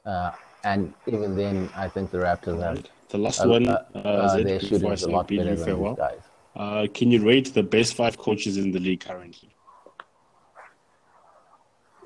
[0.06, 0.32] Uh,
[0.64, 4.60] and even then, I think the Raptors have The last one, uh, uh, uh, their
[4.60, 5.90] shooting is a lot better than farewell.
[5.90, 6.20] these guys.
[6.56, 9.54] Uh, can you rate the best five coaches in the league currently?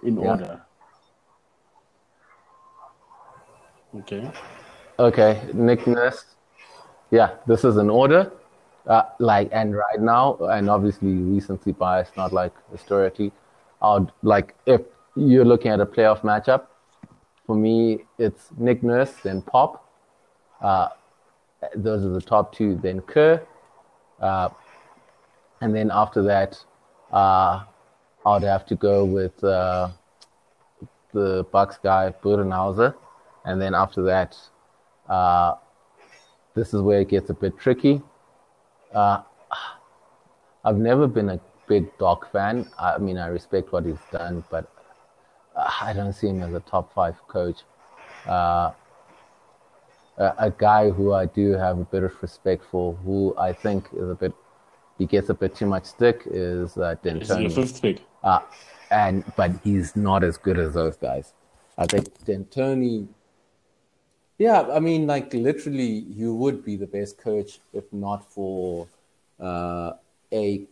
[0.02, 0.30] In Yeah.
[0.30, 0.60] order.
[3.94, 4.30] Okay.
[4.98, 6.24] Okay, Nick Nurse.
[7.10, 8.30] Yeah, this is an order.
[8.86, 13.32] Uh, like, and right now, and obviously recently biased, not like historically.
[13.80, 14.82] I'd like if
[15.16, 16.66] you're looking at a playoff matchup.
[17.46, 19.88] For me, it's Nick Nurse, then Pop.
[20.60, 20.88] Uh,
[21.74, 22.76] those are the top two.
[22.76, 23.42] Then Kerr,
[24.20, 24.50] uh,
[25.60, 26.62] and then after that,
[27.12, 27.64] uh,
[28.26, 29.88] I'd have to go with uh,
[31.12, 32.94] the Bucks guy Budenholzer,
[33.44, 34.36] and then after that,
[35.12, 35.56] uh,
[36.54, 38.00] this is where it gets a bit tricky.
[38.94, 39.22] Uh,
[40.64, 42.66] I've never been a big Doc fan.
[42.78, 44.72] I mean, I respect what he's done, but
[45.54, 47.60] uh, I don't see him as a top five coach.
[48.26, 48.72] Uh,
[50.16, 53.88] a, a guy who I do have a bit of respect for, who I think
[53.94, 54.32] is a bit,
[54.98, 58.00] he gets a bit too much stick, is uh, This is fifth pick.
[58.22, 58.40] Uh,
[58.90, 61.34] and but he's not as good as those guys.
[61.76, 63.08] I think D'Antoni.
[64.38, 68.88] Yeah, I mean, like literally, you would be the best coach if not for
[69.40, 69.92] uh,
[70.32, 70.62] a,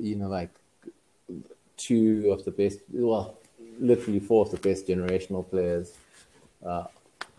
[0.00, 0.50] you know, like
[1.76, 2.78] two of the best.
[2.92, 3.36] Well,
[3.78, 5.92] literally four of the best generational players.
[6.64, 6.84] Uh,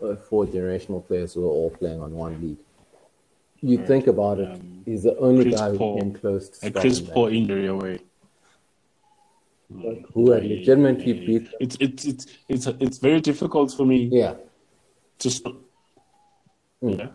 [0.02, 2.56] uh, four generational players who are all playing on one league.
[3.60, 6.66] You think about it, Um, he's the only Chris guy who Paul- came close to
[6.66, 7.14] A Chris that.
[7.14, 8.00] Paul injury away.
[9.70, 11.54] like, who had legitimately beat them.
[11.60, 14.08] It's it's it's it's it's very difficult for me.
[14.12, 14.34] Yeah.
[15.22, 15.44] Just
[16.82, 16.98] Mm.
[16.98, 17.08] yeah.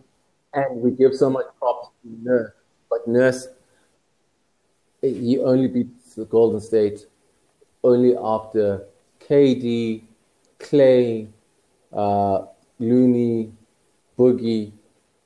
[0.53, 2.51] And we give so much props to Nurse.
[2.89, 3.47] But Nurse,
[5.01, 7.05] he only beats the Golden State
[7.83, 8.85] only after
[9.19, 10.03] KD,
[10.59, 11.27] Clay,
[11.93, 12.45] uh,
[12.79, 13.51] Looney,
[14.17, 14.71] Boogie,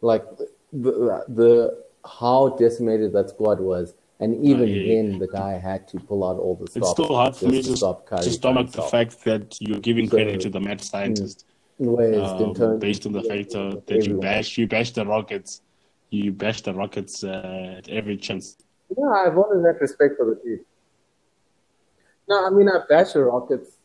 [0.02, 0.26] like
[0.74, 3.94] the, the how decimated that squad was.
[4.20, 4.96] And even yeah.
[4.96, 6.78] then, the guy had to pull out all the stops.
[6.78, 9.80] It's still hard for me to to, stop Curry to stomach the fact that you're
[9.80, 11.46] giving So- credit to the mad scientist
[11.84, 15.62] Whereas um, D'Antoni- based on the fact uh, that you bash you bash the Rockets,
[16.12, 18.58] you bash the Rockets uh, at every chance.
[18.96, 20.60] No, I've always had respect for the team.
[22.30, 23.78] No, I mean I bash the Rockets.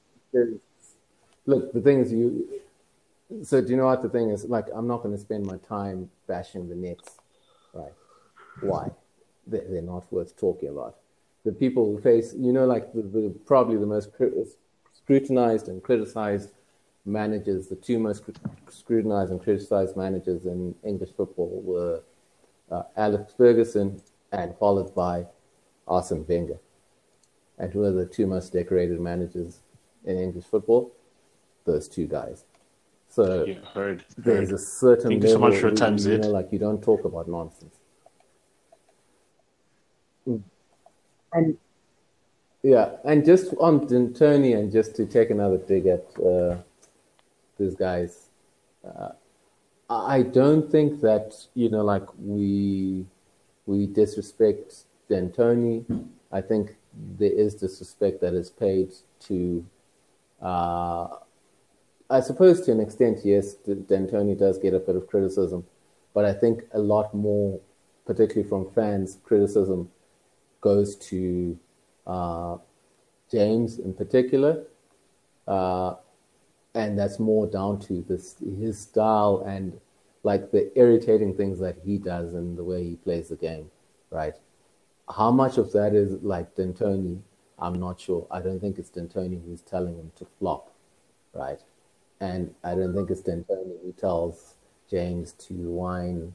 [1.46, 2.46] Look, the thing is, you.
[3.42, 4.44] So do you know what the thing is?
[4.44, 7.16] Like, I'm not going to spend my time bashing the Nets,
[7.72, 7.94] right?
[8.60, 8.90] Why?
[9.46, 10.96] They're, they're not worth talking about.
[11.44, 14.10] The people who face, you know, like the, the probably the most
[14.92, 16.50] scrutinized and criticized
[17.06, 18.24] managers, the two most
[18.70, 22.02] scrutinized and criticized managers in English football were
[22.70, 24.02] uh, Alex Ferguson
[24.32, 25.26] and followed by
[25.86, 26.58] Arsene Wenger.
[27.58, 29.60] And who are the two most decorated managers
[30.04, 30.92] in English football?
[31.64, 32.44] Those two guys.
[33.08, 34.04] So Yeah, heard.
[34.18, 34.56] there's heard.
[34.56, 36.82] a certain Thank you so level, much for your time, you know, like you don't
[36.82, 37.76] talk about nonsense.
[40.28, 40.42] Mm.
[41.32, 41.56] And
[42.62, 46.56] yeah, and just on D'Antoni, and just to take another dig at uh,
[47.58, 48.30] these guys,
[48.84, 49.10] uh,
[49.88, 53.06] I don't think that you know, like we
[53.66, 55.84] we disrespect D'Antoni.
[56.32, 56.76] I think
[57.18, 59.64] there is disrespect that is paid to.
[60.40, 61.08] Uh,
[62.08, 65.64] I suppose to an extent, yes, D'Antoni does get a bit of criticism,
[66.14, 67.58] but I think a lot more,
[68.04, 69.90] particularly from fans, criticism
[70.60, 71.58] goes to
[72.06, 72.56] uh,
[73.30, 74.64] James in particular,
[75.48, 75.94] uh,
[76.76, 79.80] and that's more down to this his style and
[80.22, 83.70] like the irritating things that he does and the way he plays the game,
[84.10, 84.34] right?
[85.16, 87.20] How much of that is like D'Antoni?
[87.58, 88.26] I'm not sure.
[88.30, 90.74] I don't think it's D'Antoni who's telling him to flop,
[91.32, 91.60] right?
[92.20, 94.56] And I don't think it's D'Antoni who tells
[94.90, 96.34] James to whine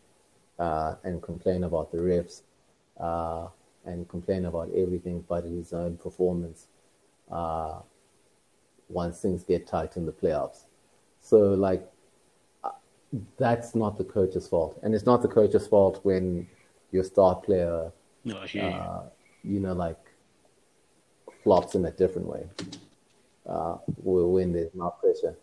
[0.57, 2.41] uh, and complain about the refs
[2.99, 3.47] uh,
[3.85, 6.67] and complain about everything but his own performance
[7.31, 7.81] uh,
[8.91, 10.65] once things get tight in the playoffs.
[11.21, 11.87] So, like,
[12.63, 12.69] uh,
[13.37, 14.79] that's not the coach's fault.
[14.83, 16.47] And it's not the coach's fault when
[16.91, 17.91] your star player,
[18.25, 18.61] No, you.
[18.61, 19.03] uh,
[19.43, 19.97] you know, like,
[21.43, 22.47] flops in a different way
[23.47, 25.35] uh, when there's not pressure,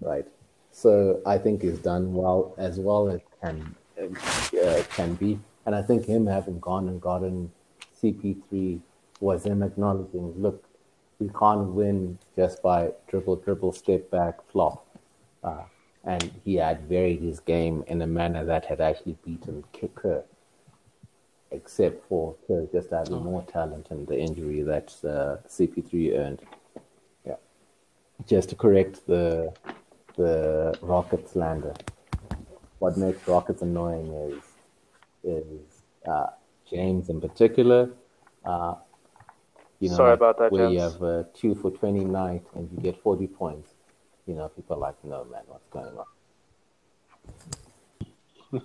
[0.00, 0.26] right?
[0.72, 5.82] So I think he's done well as well as can uh, can be, and I
[5.82, 7.52] think him having gone and gotten
[8.02, 8.80] CP3
[9.20, 10.64] was him acknowledging, look,
[11.18, 14.86] we can't win just by dribble, dribble, step back, flop.
[15.42, 15.62] Uh,
[16.04, 20.22] and he had varied his game in a manner that had actually beaten Kerr,
[21.50, 26.40] except for Kerr just having more talent and the injury that uh, CP3 earned.
[27.24, 27.36] Yeah,
[28.26, 29.54] just to correct the
[30.16, 31.74] the Rockets slander.
[32.78, 34.42] What makes Rockets annoying is
[35.24, 36.26] is uh,
[36.68, 37.90] James in particular.
[38.44, 38.74] Uh,
[39.84, 42.70] you know, Sorry like, about that, where you have a two for twenty night and
[42.72, 43.74] you get forty points.
[44.26, 46.06] You know, people are like, no man, what's going on?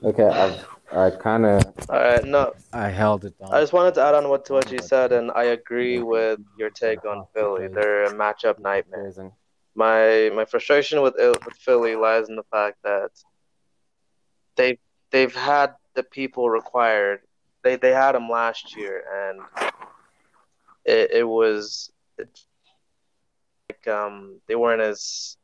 [0.01, 3.53] Okay, I've I kind of All right, no, I held it down.
[3.53, 6.39] I just wanted to add on what to what you said, and I agree with
[6.57, 7.67] your take on Philly.
[7.67, 9.11] They're a matchup nightmare.
[9.75, 13.11] My my frustration with with Philly lies in the fact that
[14.55, 14.79] they
[15.11, 17.19] they've had the people required.
[17.61, 19.41] They they had them last year, and
[20.85, 22.47] it it was it's
[23.69, 25.37] like um they weren't as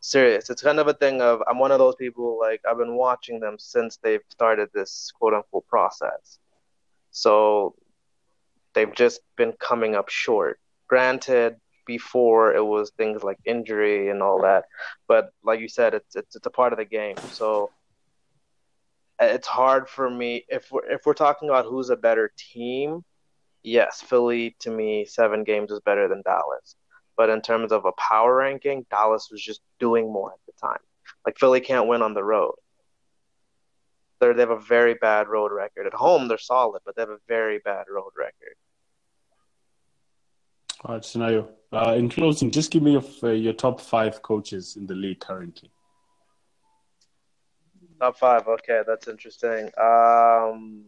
[0.00, 0.50] serious.
[0.50, 3.40] It's kind of a thing of I'm one of those people like I've been watching
[3.40, 6.38] them since they've started this quote unquote process.
[7.10, 7.74] So
[8.74, 10.58] they've just been coming up short.
[10.88, 11.56] Granted,
[11.86, 14.64] before it was things like injury and all that,
[15.08, 17.16] but like you said, it's it's, it's a part of the game.
[17.30, 17.70] So
[19.20, 23.04] it's hard for me if we're if we're talking about who's a better team.
[23.62, 26.76] Yes, Philly to me seven games is better than Dallas.
[27.16, 30.80] But in terms of a power ranking, Dallas was just doing more at the time.
[31.26, 32.54] Like Philly can't win on the road.
[34.18, 35.86] They're, they have a very bad road record.
[35.86, 38.54] At home, they're solid, but they have a very bad road record.
[40.84, 41.48] All right, Scenario.
[41.72, 45.20] Uh, in closing, just give me your, uh, your top five coaches in the league
[45.20, 45.70] currently.
[48.00, 48.48] Top five.
[48.48, 49.70] Okay, that's interesting.
[49.80, 50.84] Um,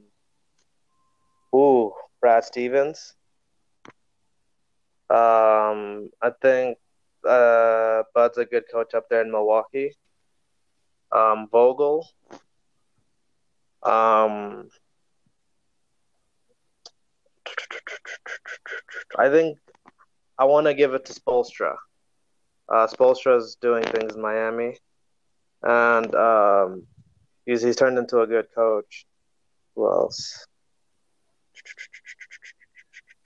[1.54, 1.92] ooh,
[2.24, 3.12] Brad Stevens.
[5.10, 6.78] Um, I think
[7.28, 9.92] uh, Bud's a good coach up there in Milwaukee.
[11.12, 12.08] Um, Vogel.
[13.82, 14.70] Um,
[19.18, 19.58] I think
[20.38, 21.76] I want to give it to Spoelstra.
[22.70, 24.78] Uh, Spoelstra is doing things in Miami,
[25.62, 26.86] and um,
[27.44, 29.04] he's he's turned into a good coach.
[29.74, 30.46] Who else?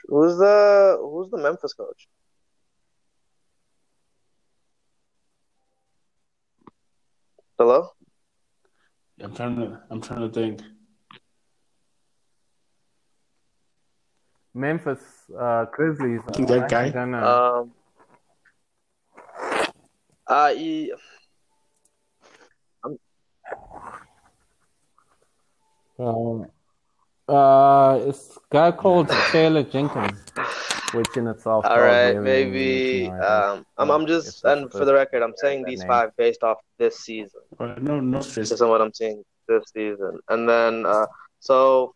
[0.08, 2.08] Who's the Who's the Memphis coach?
[7.58, 7.90] Hello.
[9.20, 9.80] I'm trying to.
[9.90, 10.62] I'm trying to think.
[14.54, 15.00] Memphis
[15.38, 16.20] uh, Grizzlies.
[16.28, 17.26] I think that I guy- don't know.
[17.62, 17.72] Um.
[20.26, 20.92] Uh, he,
[25.98, 26.46] Um,
[27.28, 30.18] uh, it's a guy called Taylor Jenkins,
[30.92, 31.64] which in itself.
[31.64, 33.02] all tells right, everything you need maybe.
[33.02, 33.58] to know, I think.
[33.58, 35.88] Um, I'm I'm just the and for the record, I'm saying these name.
[35.88, 37.40] five based off this season.
[37.58, 38.50] Uh, no, no stress.
[38.50, 41.06] Based on what I'm seeing this season, and then uh,
[41.40, 41.94] so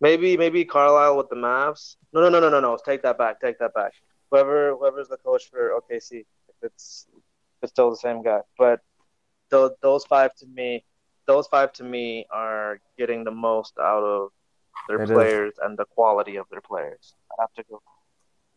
[0.00, 1.96] maybe maybe Carlisle with the Mavs.
[2.12, 2.78] No, no, no, no, no, no.
[2.84, 3.40] Take that back.
[3.40, 3.92] Take that back.
[4.30, 6.26] Whoever whoever's the coach for OKC, if
[6.62, 8.40] it's if it's still the same guy.
[8.58, 8.80] But
[9.48, 10.84] those those five to me,
[11.26, 14.30] those five to me are getting the most out of
[14.88, 15.14] their It is.
[15.14, 17.14] players and the quality of their players.
[17.38, 17.80] I have to go.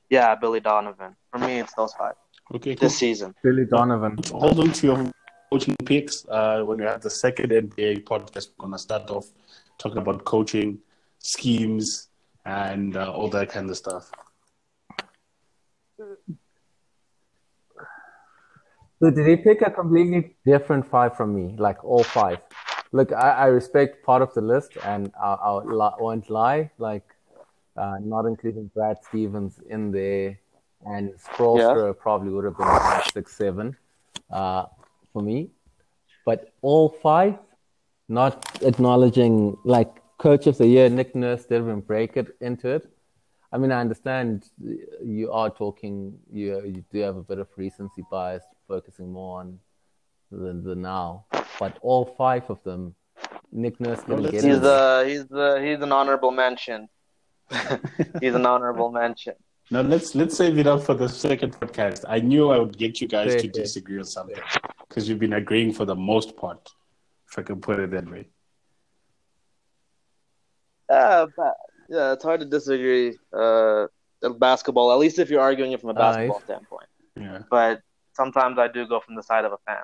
[0.09, 1.15] Yeah, Billy Donovan.
[1.31, 2.15] For me, it's those five
[2.53, 2.87] Okay, cool.
[2.87, 3.33] this season.
[3.43, 4.17] Billy Donovan.
[4.31, 5.11] Hold on to your
[5.51, 6.25] coaching picks.
[6.27, 9.25] Uh, when we have the second NBA podcast, we're gonna start off
[9.77, 10.79] talking about coaching
[11.19, 12.09] schemes
[12.45, 14.11] and uh, all that kind of stuff.
[18.99, 21.55] So did he pick a completely different five from me?
[21.57, 22.39] Like all five?
[22.91, 25.51] Look, I, I respect part of the list, and I, I
[25.99, 26.71] won't lie.
[26.77, 27.03] Like,
[27.75, 30.39] uh, not including Brad Stevens in there,
[30.85, 33.75] and Spoelstra probably would have been like six, seven,
[34.31, 34.65] uh,
[35.11, 35.49] for me.
[36.25, 37.37] But all five,
[38.07, 42.89] not acknowledging like coach of the year, Nick Nurse didn't even break it into it.
[43.51, 44.45] I mean, I understand
[45.03, 49.59] you are talking, you you do have a bit of recency bias, focusing more on
[50.31, 51.25] the, the now.
[51.59, 52.95] But all five of them,
[53.51, 54.61] Nick Nurse didn't get see He's in.
[54.63, 56.89] the he's the he's an honorable mention.
[58.21, 59.33] he's an honorable mention.
[59.71, 62.05] Now let's let's save it up for the second podcast.
[62.07, 63.63] I knew I would get you guys Fair, to fair.
[63.63, 64.37] disagree on something
[64.87, 66.69] because you've been agreeing for the most part,
[67.29, 68.27] if I can put it that way.
[70.89, 71.55] Yeah, but,
[71.89, 73.17] yeah, it's hard to disagree.
[73.33, 73.87] Uh,
[74.39, 76.45] basketball, at least if you're arguing it from a basketball Nice.
[76.45, 76.89] standpoint.
[77.19, 77.39] Yeah.
[77.49, 77.81] But
[78.15, 79.83] sometimes I do go from the side of a fan.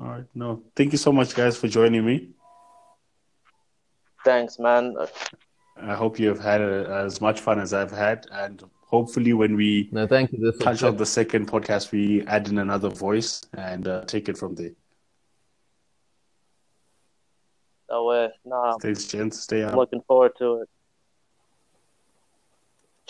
[0.00, 0.24] All right.
[0.34, 2.30] No, thank you so much, guys, for joining me.
[4.24, 4.94] Thanks, man.
[5.80, 9.56] I hope you have had uh as much fun as I've had, and hopefully, when
[9.56, 10.38] we No, thank you.
[10.38, 14.28] This was touch on the second podcast, we add in another voice and uh, take
[14.28, 14.72] it from there.
[17.90, 18.28] No way.
[18.44, 19.40] No, Thanks, gents.
[19.40, 19.76] Stay I'm out.
[19.76, 20.68] looking forward to it.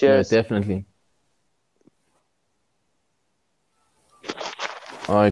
[0.00, 0.28] Yeah, Cheers.
[0.30, 0.86] definitely.